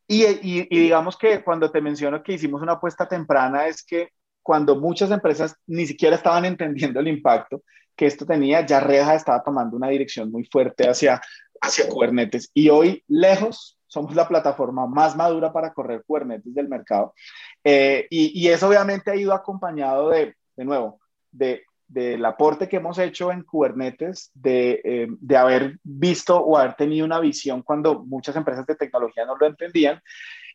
Y, 0.06 0.24
y, 0.24 0.66
y, 0.68 0.78
digamos 0.80 1.16
que 1.16 1.42
cuando 1.42 1.70
te 1.70 1.80
menciono 1.80 2.22
que 2.22 2.34
hicimos 2.34 2.60
una 2.60 2.72
apuesta 2.72 3.08
temprana 3.08 3.66
es 3.66 3.82
que 3.82 4.10
cuando 4.42 4.76
muchas 4.76 5.10
empresas 5.10 5.56
ni 5.66 5.86
siquiera 5.86 6.16
estaban 6.16 6.44
entendiendo 6.44 7.00
el 7.00 7.08
impacto 7.08 7.62
que 7.96 8.06
esto 8.06 8.26
tenía, 8.26 8.64
ya 8.64 8.80
Red 8.80 9.10
estaba 9.14 9.42
tomando 9.42 9.76
una 9.76 9.88
dirección 9.88 10.30
muy 10.30 10.44
fuerte 10.44 10.88
hacia, 10.88 11.20
hacia 11.60 11.88
Kubernetes. 11.88 12.50
Y 12.54 12.68
hoy, 12.68 13.04
lejos, 13.08 13.78
somos 13.86 14.14
la 14.14 14.26
plataforma 14.26 14.86
más 14.86 15.14
madura 15.14 15.52
para 15.52 15.72
correr 15.72 16.02
Kubernetes 16.06 16.54
del 16.54 16.68
mercado. 16.68 17.14
Eh, 17.62 18.06
y, 18.08 18.40
y, 18.40 18.48
eso 18.48 18.68
obviamente 18.68 19.10
ha 19.10 19.16
ido 19.16 19.34
acompañado 19.34 20.08
de, 20.10 20.34
de 20.56 20.64
nuevo, 20.64 21.00
de, 21.30 21.64
del 21.92 22.24
aporte 22.24 22.68
que 22.68 22.76
hemos 22.76 22.98
hecho 22.98 23.30
en 23.30 23.42
Kubernetes, 23.42 24.30
de, 24.32 24.80
eh, 24.82 25.08
de, 25.10 25.36
haber 25.36 25.78
visto 25.82 26.38
o 26.38 26.56
haber 26.56 26.74
tenido 26.74 27.04
una 27.04 27.20
visión 27.20 27.60
cuando 27.62 28.02
muchas 28.04 28.34
empresas 28.34 28.66
de 28.66 28.76
tecnología 28.76 29.26
no 29.26 29.36
lo 29.36 29.46
entendían. 29.46 30.00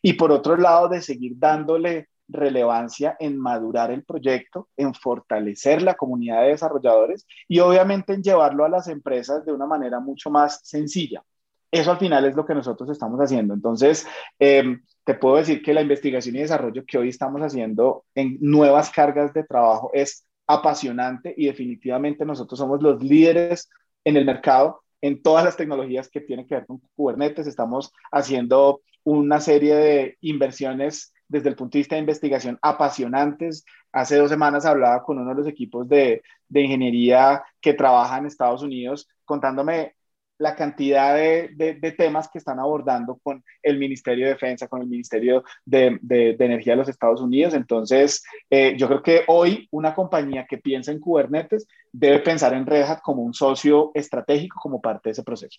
Y 0.02 0.14
por 0.14 0.32
otro 0.32 0.56
lado, 0.56 0.88
de 0.88 1.00
seguir 1.00 1.34
dándole 1.36 2.08
relevancia 2.28 3.16
en 3.18 3.38
madurar 3.38 3.90
el 3.90 4.04
proyecto, 4.04 4.68
en 4.76 4.94
fortalecer 4.94 5.82
la 5.82 5.94
comunidad 5.94 6.42
de 6.42 6.48
desarrolladores 6.48 7.26
y 7.48 7.60
obviamente 7.60 8.12
en 8.12 8.22
llevarlo 8.22 8.64
a 8.64 8.68
las 8.68 8.88
empresas 8.88 9.44
de 9.44 9.52
una 9.52 9.66
manera 9.66 10.00
mucho 10.00 10.30
más 10.30 10.60
sencilla. 10.64 11.22
Eso 11.70 11.90
al 11.90 11.98
final 11.98 12.24
es 12.24 12.34
lo 12.34 12.46
que 12.46 12.54
nosotros 12.54 12.88
estamos 12.90 13.20
haciendo. 13.20 13.52
Entonces, 13.52 14.06
eh, 14.38 14.78
te 15.04 15.14
puedo 15.14 15.36
decir 15.36 15.62
que 15.62 15.74
la 15.74 15.82
investigación 15.82 16.36
y 16.36 16.40
desarrollo 16.40 16.84
que 16.86 16.98
hoy 16.98 17.10
estamos 17.10 17.40
haciendo 17.42 18.04
en 18.14 18.38
nuevas 18.40 18.90
cargas 18.90 19.34
de 19.34 19.44
trabajo 19.44 19.90
es 19.92 20.24
apasionante 20.46 21.34
y 21.36 21.46
definitivamente 21.46 22.24
nosotros 22.24 22.58
somos 22.58 22.82
los 22.82 23.02
líderes 23.02 23.68
en 24.04 24.16
el 24.16 24.24
mercado 24.24 24.82
en 25.00 25.22
todas 25.22 25.44
las 25.44 25.56
tecnologías 25.56 26.08
que 26.08 26.20
tienen 26.20 26.46
que 26.46 26.56
ver 26.56 26.66
con 26.66 26.80
Kubernetes. 26.96 27.46
Estamos 27.46 27.92
haciendo 28.10 28.80
una 29.04 29.40
serie 29.40 29.74
de 29.74 30.18
inversiones 30.20 31.12
desde 31.28 31.50
el 31.50 31.56
punto 31.56 31.76
de 31.76 31.80
vista 31.80 31.94
de 31.94 32.00
investigación 32.00 32.58
apasionantes. 32.62 33.64
Hace 33.92 34.16
dos 34.16 34.30
semanas 34.30 34.64
hablaba 34.66 35.02
con 35.02 35.18
uno 35.18 35.30
de 35.30 35.36
los 35.36 35.46
equipos 35.46 35.88
de, 35.88 36.22
de 36.48 36.60
ingeniería 36.60 37.42
que 37.60 37.74
trabaja 37.74 38.18
en 38.18 38.26
Estados 38.26 38.62
Unidos 38.62 39.08
contándome 39.24 39.94
la 40.38 40.54
cantidad 40.54 41.16
de, 41.16 41.50
de, 41.80 41.92
temas 41.92 42.28
que 42.28 42.38
están 42.38 42.60
abordando 42.60 43.18
con 43.22 43.42
el 43.60 43.76
Ministerio 43.76 44.26
de 44.26 44.34
Defensa, 44.34 44.68
con 44.68 44.80
el 44.80 44.86
Ministerio 44.86 45.42
de, 45.64 45.98
de 46.00 46.36
Energía 46.38 46.74
de 46.74 46.78
los 46.78 46.88
Estados 46.88 47.20
Unidos. 47.20 47.54
Entonces, 47.54 48.22
eh, 48.48 48.76
yo 48.76 48.86
creo 48.86 49.02
que 49.02 49.24
hoy 49.26 49.68
una 49.72 49.94
compañía 49.94 50.46
que 50.48 50.58
piensa 50.58 50.92
en 50.92 51.00
Kubernetes 51.00 51.66
debe 51.90 52.20
pensar 52.20 52.54
en 52.54 52.66
Red 52.66 52.84
Hat 52.84 53.00
como 53.02 53.22
un 53.22 53.34
socio 53.34 53.90
estratégico 53.94 54.60
como 54.60 54.80
parte 54.80 55.08
de 55.08 55.12
ese 55.12 55.24
proceso. 55.24 55.58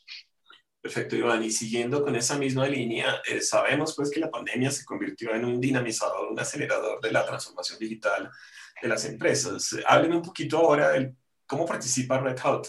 Perfecto, 0.82 1.16
Iván. 1.16 1.44
Y 1.44 1.52
siguiendo 1.52 2.04
con 2.04 2.16
esa 2.16 2.38
misma 2.38 2.68
línea, 2.68 3.22
eh, 3.28 3.42
sabemos 3.42 3.94
pues 3.96 4.10
que 4.10 4.20
la 4.20 4.32
pandemia 4.32 4.72
se 4.72 4.86
convirtió 4.86 5.34
en 5.34 5.44
un 5.44 5.60
dinamizador, 5.60 6.32
un 6.32 6.40
acelerador 6.40 7.02
de 7.02 7.12
la 7.12 7.26
transformación 7.26 7.80
digital 7.80 8.30
de 8.82 8.88
las 8.88 9.04
empresas. 9.06 9.76
Hábleme 9.86 10.16
un 10.16 10.22
poquito 10.22 10.58
ahora 10.58 10.92
de 10.92 11.14
cómo 11.46 11.66
participa 11.66 12.20
Red 12.20 12.40
Hat, 12.42 12.68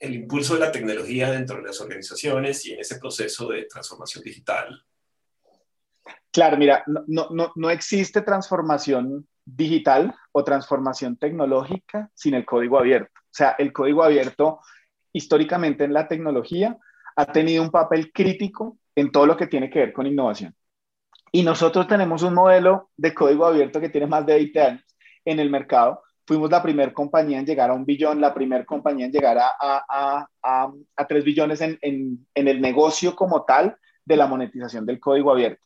el 0.00 0.14
impulso 0.14 0.54
de 0.54 0.60
la 0.60 0.72
tecnología 0.72 1.30
dentro 1.30 1.56
de 1.56 1.62
las 1.62 1.80
organizaciones 1.80 2.66
y 2.66 2.72
en 2.72 2.80
ese 2.80 2.98
proceso 2.98 3.48
de 3.48 3.64
transformación 3.66 4.24
digital. 4.24 4.84
Claro, 6.32 6.56
mira, 6.56 6.82
no, 6.86 7.28
no, 7.30 7.52
no 7.54 7.70
existe 7.70 8.22
transformación 8.22 9.26
digital 9.44 10.14
o 10.32 10.42
transformación 10.42 11.16
tecnológica 11.16 12.10
sin 12.14 12.34
el 12.34 12.44
código 12.44 12.78
abierto. 12.78 13.12
O 13.14 13.30
sea, 13.30 13.54
el 13.58 13.72
código 13.72 14.02
abierto 14.02 14.60
históricamente 15.12 15.84
en 15.84 15.92
la 15.92 16.08
tecnología 16.08 16.76
ha 17.16 17.26
tenido 17.26 17.62
un 17.62 17.70
papel 17.70 18.12
crítico 18.12 18.76
en 18.94 19.10
todo 19.10 19.26
lo 19.26 19.36
que 19.36 19.46
tiene 19.46 19.70
que 19.70 19.80
ver 19.80 19.92
con 19.92 20.06
innovación. 20.06 20.54
Y 21.32 21.42
nosotros 21.42 21.86
tenemos 21.88 22.22
un 22.22 22.34
modelo 22.34 22.90
de 22.96 23.12
código 23.12 23.46
abierto 23.46 23.80
que 23.80 23.88
tiene 23.88 24.06
más 24.06 24.24
de 24.24 24.34
20 24.34 24.60
años 24.60 24.84
en 25.24 25.40
el 25.40 25.50
mercado. 25.50 26.02
Fuimos 26.26 26.50
la 26.50 26.62
primera 26.62 26.92
compañía 26.92 27.38
en 27.38 27.46
llegar 27.46 27.70
a 27.70 27.74
un 27.74 27.84
billón, 27.84 28.20
la 28.20 28.34
primera 28.34 28.64
compañía 28.64 29.06
en 29.06 29.12
llegar 29.12 29.38
a, 29.38 29.50
a, 29.60 30.26
a, 30.42 30.72
a 30.96 31.06
3 31.06 31.24
billones 31.24 31.60
en, 31.60 31.78
en, 31.82 32.26
el 32.34 32.60
negocio 32.60 33.14
como 33.14 33.44
tal 33.44 33.76
de 34.04 34.16
la 34.16 34.26
monetización 34.26 34.86
del 34.86 35.00
código 35.00 35.30
abierto. 35.30 35.64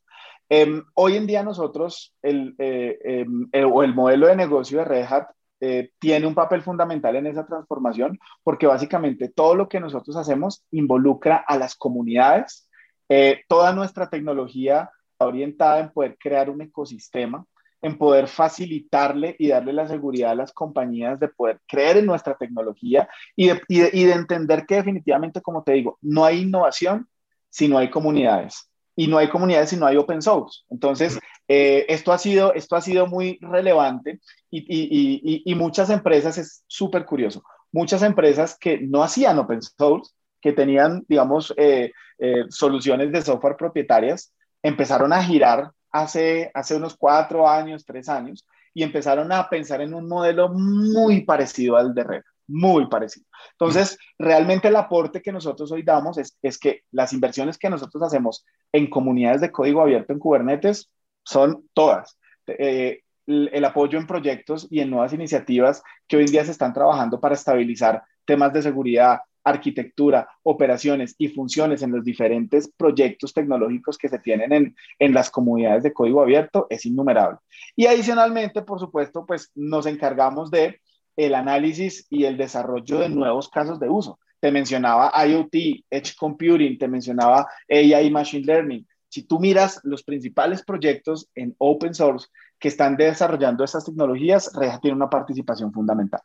Eh, 0.49 0.83
hoy 0.95 1.17
en 1.17 1.27
día 1.27 1.43
nosotros, 1.43 2.15
el, 2.23 2.55
eh, 2.59 2.99
eh, 3.05 3.27
el, 3.53 3.71
el 3.83 3.95
modelo 3.95 4.27
de 4.27 4.37
negocio 4.37 4.79
de 4.79 4.85
Red 4.85 5.07
Hat 5.09 5.29
eh, 5.61 5.91
tiene 5.99 6.27
un 6.27 6.35
papel 6.35 6.63
fundamental 6.63 7.17
en 7.17 7.27
esa 7.27 7.47
transformación 7.47 8.19
porque 8.43 8.67
básicamente 8.67 9.29
todo 9.29 9.55
lo 9.55 9.69
que 9.69 9.81
nosotros 9.81 10.17
hacemos 10.17 10.65
involucra 10.71 11.37
a 11.37 11.59
las 11.59 11.75
comunidades. 11.75 12.69
Eh, 13.09 13.43
toda 13.49 13.73
nuestra 13.75 14.09
tecnología 14.09 14.91
está 15.13 15.27
orientada 15.27 15.81
en 15.81 15.91
poder 15.91 16.17
crear 16.19 16.49
un 16.49 16.63
ecosistema, 16.63 17.45
en 17.83 17.99
poder 17.99 18.29
facilitarle 18.29 19.37
y 19.39 19.49
darle 19.49 19.73
la 19.73 19.89
seguridad 19.89 20.31
a 20.33 20.37
las 20.37 20.53
compañías 20.53 21.21
de 21.21 21.29
poder 21.29 21.61
creer 21.67 21.99
en 21.99 22.07
nuestra 22.07 22.35
tecnología 22.37 23.09
y 23.37 23.51
y 23.69 24.05
de 24.05 24.13
entender 24.13 24.67
que 24.67 24.77
definitivamente, 24.77 25.43
como 25.43 25.63
te 25.63 25.73
digo, 25.73 25.99
no 26.01 26.25
hay 26.25 26.43
innovación 26.43 27.09
si 27.49 27.69
no 27.69 27.79
hay 27.79 27.91
comunidades 27.91 28.70
y 28.97 29.07
no 29.07 29.19
hay 29.19 29.29
comunidades 29.29 29.71
si 29.71 29.77
no 29.77 29.87
hay 29.87 29.97
open 29.97 30.23
source. 30.23 30.61
Entonces, 30.71 31.19
eh, 31.49 31.87
esto, 31.89 32.13
ha 32.13 32.19
sido, 32.19 32.55
esto 32.55 32.77
ha 32.77 32.81
sido 32.81 33.07
muy 33.07 33.39
relevante 33.41 34.21
y, 34.51 35.55
muchas 35.55 35.91
empresas, 35.91 36.39
es 36.39 36.65
súper 36.67 37.05
curioso, 37.05 37.43
muchas 37.73 38.03
empresas 38.03 38.57
que 38.59 38.79
no 38.81 39.03
hacían 39.03 39.39
open 39.39 39.61
source, 39.63 40.13
que 40.41 40.53
tenían, 40.53 41.05
digamos, 41.09 41.53
eh, 41.57 41.93
eh, 42.19 42.45
soluciones 42.49 43.13
de 43.13 43.23
software 43.23 43.57
propietarias, 43.57 44.33
empezaron 44.63 45.13
a 45.13 45.23
girar 45.23 45.73
hace, 45.91 46.51
hace 46.55 46.77
unos 46.77 46.97
cuatro 46.97 47.49
años, 47.49 47.85
tres 47.85 48.09
años, 48.09 48.47
y 48.73 48.83
empezaron 48.83 49.33
a 49.33 49.49
pensar 49.49 49.81
en 49.81 49.95
un 49.95 50.09
modelo 50.09 50.49
muy 50.51 51.23
parecido 51.23 51.77
al 51.77 51.95
de 51.95 52.05
Red, 52.05 52.23
muy 52.51 52.89
parecido. 52.89 53.27
Entonces, 53.53 53.99
realmente 54.19 54.69
el 54.69 54.77
aporte 54.77 55.23
que 55.23 55.33
nosotros 55.33 55.71
hoy 55.73 55.83
damos 55.83 56.19
es, 56.19 56.37
es 56.43 56.59
que 56.59 56.83
las 56.91 57.13
inversiones 57.13 57.59
que 57.59 57.71
nosotros 57.71 58.03
hacemos 58.03 58.45
en 58.73 58.91
comunidades 58.91 59.41
de 59.41 59.53
código 59.53 59.81
abierto 59.81 60.13
en 60.13 60.19
Kubernetes 60.19 60.91
son 61.25 61.69
todas. 61.75 62.19
Eh, 62.47 63.01
el, 63.27 63.65
apoyo 63.65 63.99
en 63.99 64.07
proyectos 64.07 64.67
y 64.71 64.81
en 64.81 64.91
nuevas 64.91 65.13
iniciativas 65.13 65.83
que 66.09 66.17
hoy 66.17 66.25
en 66.25 66.33
día 66.33 66.45
se 66.45 66.51
están 66.51 66.73
trabajando 66.73 67.21
para 67.21 67.35
estabilizar 67.35 68.03
temas 68.25 68.53
de 68.53 68.63
seguridad, 68.63 69.21
arquitectura, 69.45 70.29
operaciones 70.43 71.15
y 71.17 71.29
funciones 71.29 71.83
en 71.83 71.93
los 71.93 72.05
diferentes 72.05 72.71
proyectos 72.77 73.33
tecnológicos 73.33 73.97
que 73.97 74.09
se 74.09 74.19
tienen 74.19 74.53
en, 74.53 74.77
en, 74.99 75.15
las 75.15 75.31
comunidades 75.31 75.83
de 75.83 75.93
código 75.93 76.23
abierto 76.23 76.67
es 76.71 76.85
innumerable. 76.87 77.39
Y 77.77 77.87
adicionalmente, 77.87 78.63
por 78.63 78.81
supuesto, 78.81 79.25
pues 79.25 79.51
nos 79.55 79.87
encargamos 79.87 80.51
de 80.51 80.81
el 81.27 81.35
análisis 81.35 82.07
y 82.11 82.25
el 82.25 82.37
desarrollo 82.37 82.99
de 82.99 83.09
nuevos 83.09 83.49
casos 83.49 83.79
de 83.81 83.89
uso. 83.89 84.19
Te 84.41 84.51
mencionaba 84.51 85.13
IoT, 85.27 85.55
Edge 85.91 86.15
Computing, 86.17 86.79
te 86.79 86.89
mencionaba 86.89 87.47
AI 87.69 88.11
Machine 88.11 88.47
Learning, 88.47 88.87
si 89.11 89.25
tú 89.25 89.41
miras 89.41 89.81
los 89.83 90.05
principales 90.05 90.63
proyectos 90.63 91.29
en 91.35 91.55
open 91.59 91.95
source 91.95 92.29
que 92.59 92.69
están 92.69 92.97
desarrollando 92.97 93.65
estas 93.65 93.85
tecnologías, 93.85 94.53
Red 94.55 94.69
Hat 94.69 94.81
tiene 94.81 94.97
una 94.97 95.11
participación 95.11 95.73
fundamental. 95.73 96.21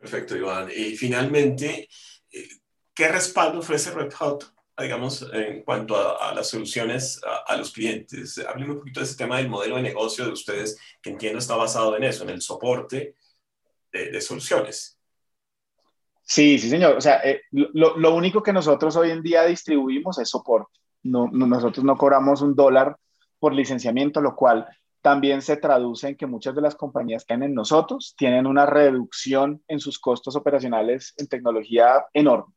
Perfecto, 0.00 0.36
Iván. 0.36 0.68
Y 0.70 0.96
finalmente, 0.96 1.88
eh, 2.30 2.48
¿qué 2.94 3.08
respaldo 3.08 3.58
ofrece 3.58 3.90
Red 3.90 4.12
Hat, 4.20 4.44
digamos, 4.78 5.28
en 5.32 5.62
cuanto 5.64 5.96
a, 5.96 6.32
las 6.32 6.48
soluciones 6.48 7.20
a, 7.48 7.56
los 7.56 7.72
clientes? 7.72 8.38
Hábleme 8.38 8.74
un 8.74 8.78
poquito 8.78 9.00
de 9.00 9.06
ese 9.06 9.16
tema 9.16 9.38
del 9.38 9.48
modelo 9.48 9.76
de 9.76 9.82
negocio 9.82 10.26
de 10.26 10.32
ustedes, 10.32 10.78
que 11.02 11.10
entiendo 11.10 11.40
está 11.40 11.56
basado 11.56 11.96
en 11.96 12.04
eso, 12.04 12.22
en 12.22 12.30
el 12.30 12.40
soporte 12.40 13.16
de, 13.92 14.20
soluciones. 14.20 14.98
Sí, 16.22 16.58
sí, 16.58 16.68
señor. 16.68 16.96
O 16.96 17.00
sea, 17.00 17.20
eh, 17.24 17.42
lo, 17.50 17.96
lo 17.96 18.14
único 18.14 18.42
que 18.42 18.52
nosotros 18.52 18.96
hoy 18.96 19.10
en 19.10 19.22
día 19.22 19.44
distribuimos 19.44 20.18
es 20.18 20.28
soporte 20.28 20.78
no, 21.02 21.28
nosotros 21.28 21.84
no 21.84 21.96
cobramos 21.96 22.42
un 22.42 22.54
dólar 22.54 22.96
por 23.38 23.54
licenciamiento, 23.54 24.20
lo 24.20 24.34
cual 24.34 24.66
también 25.00 25.42
se 25.42 25.56
traduce 25.56 26.08
en 26.08 26.16
que 26.16 26.26
muchas 26.26 26.54
de 26.54 26.60
las 26.60 26.74
compañías 26.74 27.24
que 27.24 27.34
en 27.34 27.54
nosotros 27.54 28.14
tienen 28.16 28.46
una 28.46 28.66
reducción 28.66 29.62
en 29.68 29.80
sus 29.80 29.98
costos 29.98 30.34
operacionales 30.36 31.14
en 31.16 31.28
tecnología 31.28 32.04
enorme. 32.12 32.52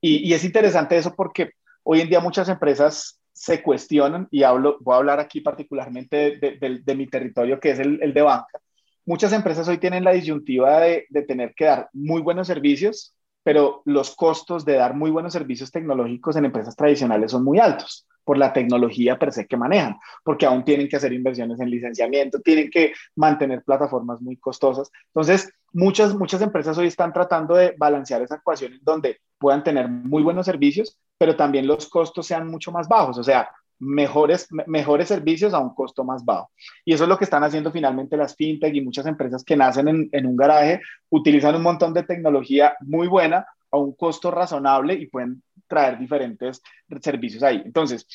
Y, 0.00 0.32
es 0.32 0.44
interesante 0.44 0.96
eso 0.96 1.14
porque 1.16 1.52
hoy 1.82 2.02
en 2.02 2.08
día 2.08 2.20
muchas 2.20 2.48
empresas 2.48 3.18
se 3.32 3.62
cuestionan, 3.62 4.28
y 4.30 4.42
hablo, 4.42 4.78
voy 4.80 4.94
a 4.94 4.98
hablar 4.98 5.20
aquí 5.20 5.40
particularmente 5.40 6.36
de, 6.38 6.94
mi 6.94 7.06
territorio, 7.06 7.58
que 7.58 7.70
es 7.70 7.78
el, 7.78 8.12
de 8.14 8.22
banca. 8.22 8.60
Muchas 9.06 9.32
empresas 9.32 9.68
hoy 9.68 9.78
tienen 9.78 10.02
la 10.02 10.12
disyuntiva 10.12 10.80
de, 10.80 11.06
tener 11.28 11.54
que 11.54 11.66
dar 11.66 11.88
muy 11.92 12.20
buenos 12.22 12.48
servicios, 12.48 13.14
pero 13.44 13.82
los 13.84 14.16
costos 14.16 14.64
de 14.64 14.74
dar 14.74 14.94
muy 14.94 15.12
buenos 15.12 15.32
servicios 15.32 15.70
tecnológicos 15.70 16.34
en 16.34 16.44
empresas 16.44 16.74
tradicionales 16.74 17.30
son 17.30 17.44
muy 17.44 17.60
altos 17.60 18.08
por 18.24 18.36
la 18.36 18.52
tecnología 18.52 19.16
per 19.16 19.32
se 19.32 19.46
que 19.46 19.56
manejan, 19.56 19.96
porque 20.24 20.44
aún 20.44 20.64
tienen 20.64 20.88
que 20.88 20.96
hacer 20.96 21.12
inversiones 21.12 21.60
en 21.60 21.70
licenciamiento, 21.70 22.40
tienen 22.40 22.68
que 22.68 22.94
mantener 23.14 23.62
plataformas 23.62 24.20
muy 24.20 24.36
costosas. 24.38 24.90
Entonces, 25.06 25.52
muchas, 25.72 26.12
muchas 26.12 26.42
empresas 26.42 26.76
hoy 26.76 26.88
están 26.88 27.12
tratando 27.12 27.54
de 27.54 27.76
balancear 27.78 28.22
esa 28.22 28.34
ecuación 28.34 28.72
en 28.72 28.80
donde 28.82 29.20
puedan 29.38 29.62
tener 29.62 29.88
muy 29.88 30.24
buenos 30.24 30.46
servicios, 30.46 30.98
pero 31.16 31.36
también 31.36 31.68
los 31.68 31.88
costos 31.88 32.26
sean 32.26 32.48
mucho 32.48 32.72
más 32.72 32.88
bajos. 32.88 33.16
O 33.18 33.22
sea, 33.22 33.48
mejores, 33.78 34.48
mejores 34.66 35.08
servicios 35.08 35.54
a 35.54 35.58
un 35.58 35.74
costo 35.74 36.04
más 36.04 36.24
bajo. 36.24 36.50
Y 36.84 36.94
eso 36.94 37.04
es 37.04 37.08
lo 37.08 37.18
que 37.18 37.24
están 37.24 37.44
haciendo 37.44 37.70
finalmente 37.70 38.16
las 38.16 38.34
fintech 38.34 38.74
y 38.74 38.80
muchas 38.80 39.06
empresas 39.06 39.44
que 39.44 39.56
nacen 39.56 39.88
en, 39.88 40.08
en 40.12 40.26
un 40.26 40.36
garaje, 40.36 40.80
utilizan 41.10 41.54
un 41.56 41.62
montón 41.62 41.92
de 41.92 42.02
tecnología 42.02 42.76
muy 42.80 43.08
buena 43.08 43.46
a 43.70 43.78
un 43.78 43.94
costo 43.94 44.30
razonable 44.30 44.94
y 44.94 45.06
pueden 45.06 45.42
traer 45.66 45.98
diferentes 45.98 46.62
servicios 47.00 47.42
ahí. 47.42 47.62
Entonces, 47.64 48.06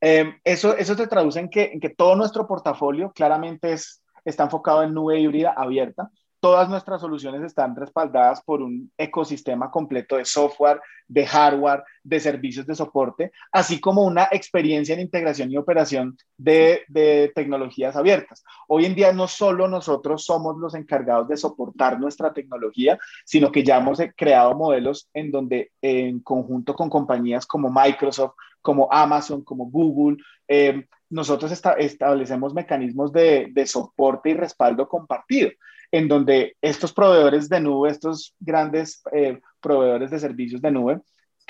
eh, 0.00 0.34
eso, 0.44 0.76
eso 0.76 0.94
se 0.94 1.06
traduce 1.06 1.40
en 1.40 1.50
que, 1.50 1.70
en 1.72 1.80
que 1.80 1.90
todo 1.90 2.16
nuestro 2.16 2.46
portafolio 2.46 3.12
claramente 3.12 3.72
es, 3.72 4.02
está 4.24 4.44
enfocado 4.44 4.82
en 4.82 4.94
nube 4.94 5.20
híbrida 5.20 5.52
abierta, 5.56 6.10
Todas 6.40 6.70
nuestras 6.70 7.02
soluciones 7.02 7.42
están 7.42 7.76
respaldadas 7.76 8.42
por 8.42 8.62
un 8.62 8.90
ecosistema 8.96 9.70
completo 9.70 10.16
de 10.16 10.24
software, 10.24 10.80
de 11.06 11.26
hardware, 11.26 11.84
de 12.02 12.18
servicios 12.18 12.66
de 12.66 12.74
soporte, 12.74 13.30
así 13.52 13.78
como 13.78 14.04
una 14.04 14.26
experiencia 14.30 14.94
en 14.94 15.00
integración 15.00 15.52
y 15.52 15.58
operación 15.58 16.16
de, 16.38 17.30
tecnologías 17.34 17.94
abiertas. 17.94 18.42
Hoy 18.68 18.86
en 18.86 18.94
día 18.94 19.12
no 19.12 19.28
solo 19.28 19.68
nosotros 19.68 20.24
somos 20.24 20.56
los 20.56 20.74
encargados 20.74 21.28
de 21.28 21.36
soportar 21.36 22.00
nuestra 22.00 22.32
tecnología, 22.32 22.98
sino 23.26 23.52
que 23.52 23.62
ya 23.62 23.76
hemos 23.76 23.98
creado 24.16 24.54
modelos 24.54 25.10
en 25.12 25.30
donde 25.30 25.72
en 25.82 26.20
conjunto 26.20 26.74
con 26.74 26.88
compañías 26.88 27.44
como 27.44 27.70
Microsoft, 27.70 28.32
como 28.62 28.88
Amazon, 28.90 29.44
como 29.44 29.66
Google, 29.66 30.16
eh, 30.48 30.86
nosotros 31.10 31.52
establecemos 31.52 32.54
mecanismos 32.54 33.12
de 33.12 33.64
soporte 33.66 34.30
y 34.30 34.34
respaldo 34.34 34.88
compartido 34.88 35.50
en 35.92 36.08
donde 36.08 36.56
estos 36.60 36.92
proveedores 36.92 37.48
de 37.48 37.60
nube, 37.60 37.90
estos 37.90 38.34
grandes 38.38 39.02
eh, 39.12 39.40
proveedores 39.60 40.10
de 40.10 40.18
servicios 40.18 40.62
de 40.62 40.70
nube, 40.70 41.00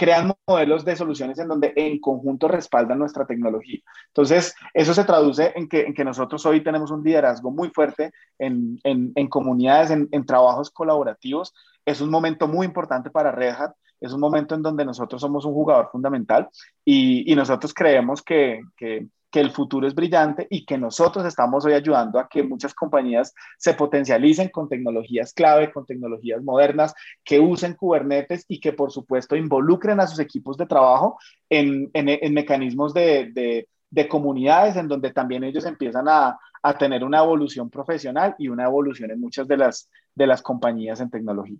crean 0.01 0.33
modelos 0.47 0.83
de 0.87 0.97
soluciones 0.97 1.39
en 1.39 1.49
donde 1.49 1.75
en 1.77 2.01
conjunto 2.01 2.49
respaldan 2.49 2.99
nuestra 2.99 3.27
tecnología. 3.27 3.81
Entonces, 4.07 4.55
eso 4.73 4.95
se 4.95 5.05
traduce 5.05 5.53
en 5.55 5.69
que, 5.69 5.83
en 5.83 5.93
que 5.93 6.07
nosotros 6.07 6.47
hoy 6.47 6.63
tenemos 6.63 6.91
un 6.91 7.05
liderazgo 7.05 7.51
muy 7.51 7.69
fuerte 7.69 8.11
en, 8.39 8.81
en, 8.83 9.29
comunidades, 9.29 9.91
en, 9.91 10.09
en, 10.11 10.25
trabajos 10.25 10.71
colaborativos. 10.71 11.53
Es 11.85 12.01
un 12.01 12.09
momento 12.09 12.49
muy 12.49 12.67
importante 12.67 13.11
para 13.11 13.31
Red 13.31 13.55
Hat. 13.59 13.73
Es 14.01 14.15
un 14.15 14.21
momento 14.21 14.55
en 14.55 14.63
donde 14.63 14.87
nosotros 14.87 15.21
somos 15.21 15.45
un 15.45 15.53
jugador 15.53 15.91
fundamental 15.93 16.49
y, 16.83 17.31
y 17.31 17.37
nosotros 17.37 17.75
creemos 17.75 18.23
que, 18.23 18.63
que 18.79 19.07
que 19.31 19.41
el 19.41 19.51
futuro 19.53 19.87
es 19.87 19.95
brillante 19.95 20.47
y 20.51 20.65
que 20.65 20.77
nosotros 20.77 21.25
estamos 21.25 21.65
hoy 21.65 21.75
ayudando 21.75 22.19
a 22.19 22.29
que 22.29 22.43
muchas 22.43 22.75
compañías 22.75 23.33
se 23.59 23.75
potencialicen 23.75 24.49
con 24.49 24.69
tecnologías 24.69 25.33
clave, 25.33 25.73
con 25.73 25.87
tecnologías 25.87 26.43
modernas, 26.43 26.95
que 27.25 27.39
usen 27.39 27.75
Kubernetes 27.75 28.45
y 28.49 28.59
que 28.59 28.73
por 28.73 28.91
supuesto 28.91 29.37
involucren 29.37 30.01
a 30.01 30.07
sus 30.07 30.19
equipos 30.19 30.57
de 30.57 30.67
trabajo 30.67 31.19
en, 31.49 31.91
mecanismos 32.33 32.93
de, 32.93 33.67
comunidades 34.09 34.77
en 34.77 34.89
donde 34.89 35.13
también 35.13 35.45
ellos 35.45 35.65
empiezan 35.65 36.09
a, 36.09 36.39
tener 36.79 37.05
una 37.05 37.21
evolución 37.21 37.71
profesional 37.71 38.35
y 38.39 38.49
una 38.49 38.65
evolución 38.65 39.11
en 39.11 39.19
muchas 39.19 39.49
de 39.49 39.57
las, 39.57 39.89
de 40.15 40.27
las 40.27 40.43
compañías 40.43 41.01
en 41.01 41.09
tecnología. 41.09 41.57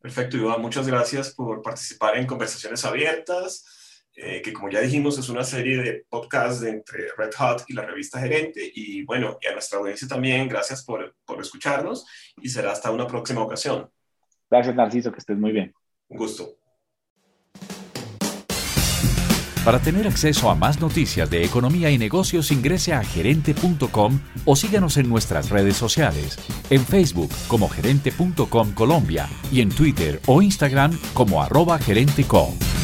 Perfecto, 0.00 0.38
Iván. 0.38 0.62
Muchas 0.62 0.86
gracias 0.86 1.34
por 1.34 1.60
participar 1.60 2.16
en 2.16 2.26
conversaciones 2.26 2.84
abiertas. 2.86 3.77
Eh, 4.20 4.42
que 4.42 4.52
como 4.52 4.68
ya 4.68 4.80
dijimos 4.80 5.16
es 5.16 5.28
una 5.28 5.44
serie 5.44 5.76
de 5.76 6.04
podcasts 6.08 6.64
entre 6.64 7.06
Red 7.16 7.30
Hat 7.38 7.62
y 7.68 7.74
la 7.74 7.82
revista 7.82 8.18
Gerente. 8.18 8.68
Y 8.74 9.04
bueno, 9.04 9.38
y 9.40 9.46
a 9.46 9.52
nuestra 9.52 9.78
audiencia 9.78 10.08
también, 10.08 10.48
gracias 10.48 10.84
por, 10.84 11.14
por 11.24 11.40
escucharnos 11.40 12.04
y 12.42 12.48
será 12.48 12.72
hasta 12.72 12.90
una 12.90 13.06
próxima 13.06 13.42
ocasión. 13.42 13.88
Gracias, 14.50 14.74
Narciso, 14.74 15.12
que 15.12 15.18
estés 15.18 15.38
muy 15.38 15.52
bien. 15.52 15.72
Un 16.08 16.18
gusto. 16.18 16.56
Para 19.64 19.78
tener 19.80 20.08
acceso 20.08 20.50
a 20.50 20.54
más 20.54 20.80
noticias 20.80 21.30
de 21.30 21.44
economía 21.44 21.90
y 21.90 21.98
negocios, 21.98 22.50
ingrese 22.50 22.94
a 22.94 23.04
gerente.com 23.04 24.18
o 24.46 24.56
síganos 24.56 24.96
en 24.96 25.08
nuestras 25.08 25.50
redes 25.50 25.76
sociales. 25.76 26.38
En 26.70 26.84
Facebook 26.84 27.30
como 27.46 27.68
gerente.com 27.68 28.72
Colombia 28.72 29.28
y 29.52 29.60
en 29.60 29.68
Twitter 29.68 30.20
o 30.26 30.42
Instagram 30.42 30.98
como 31.14 31.40
arroba 31.42 31.78
gerente.com. 31.78 32.77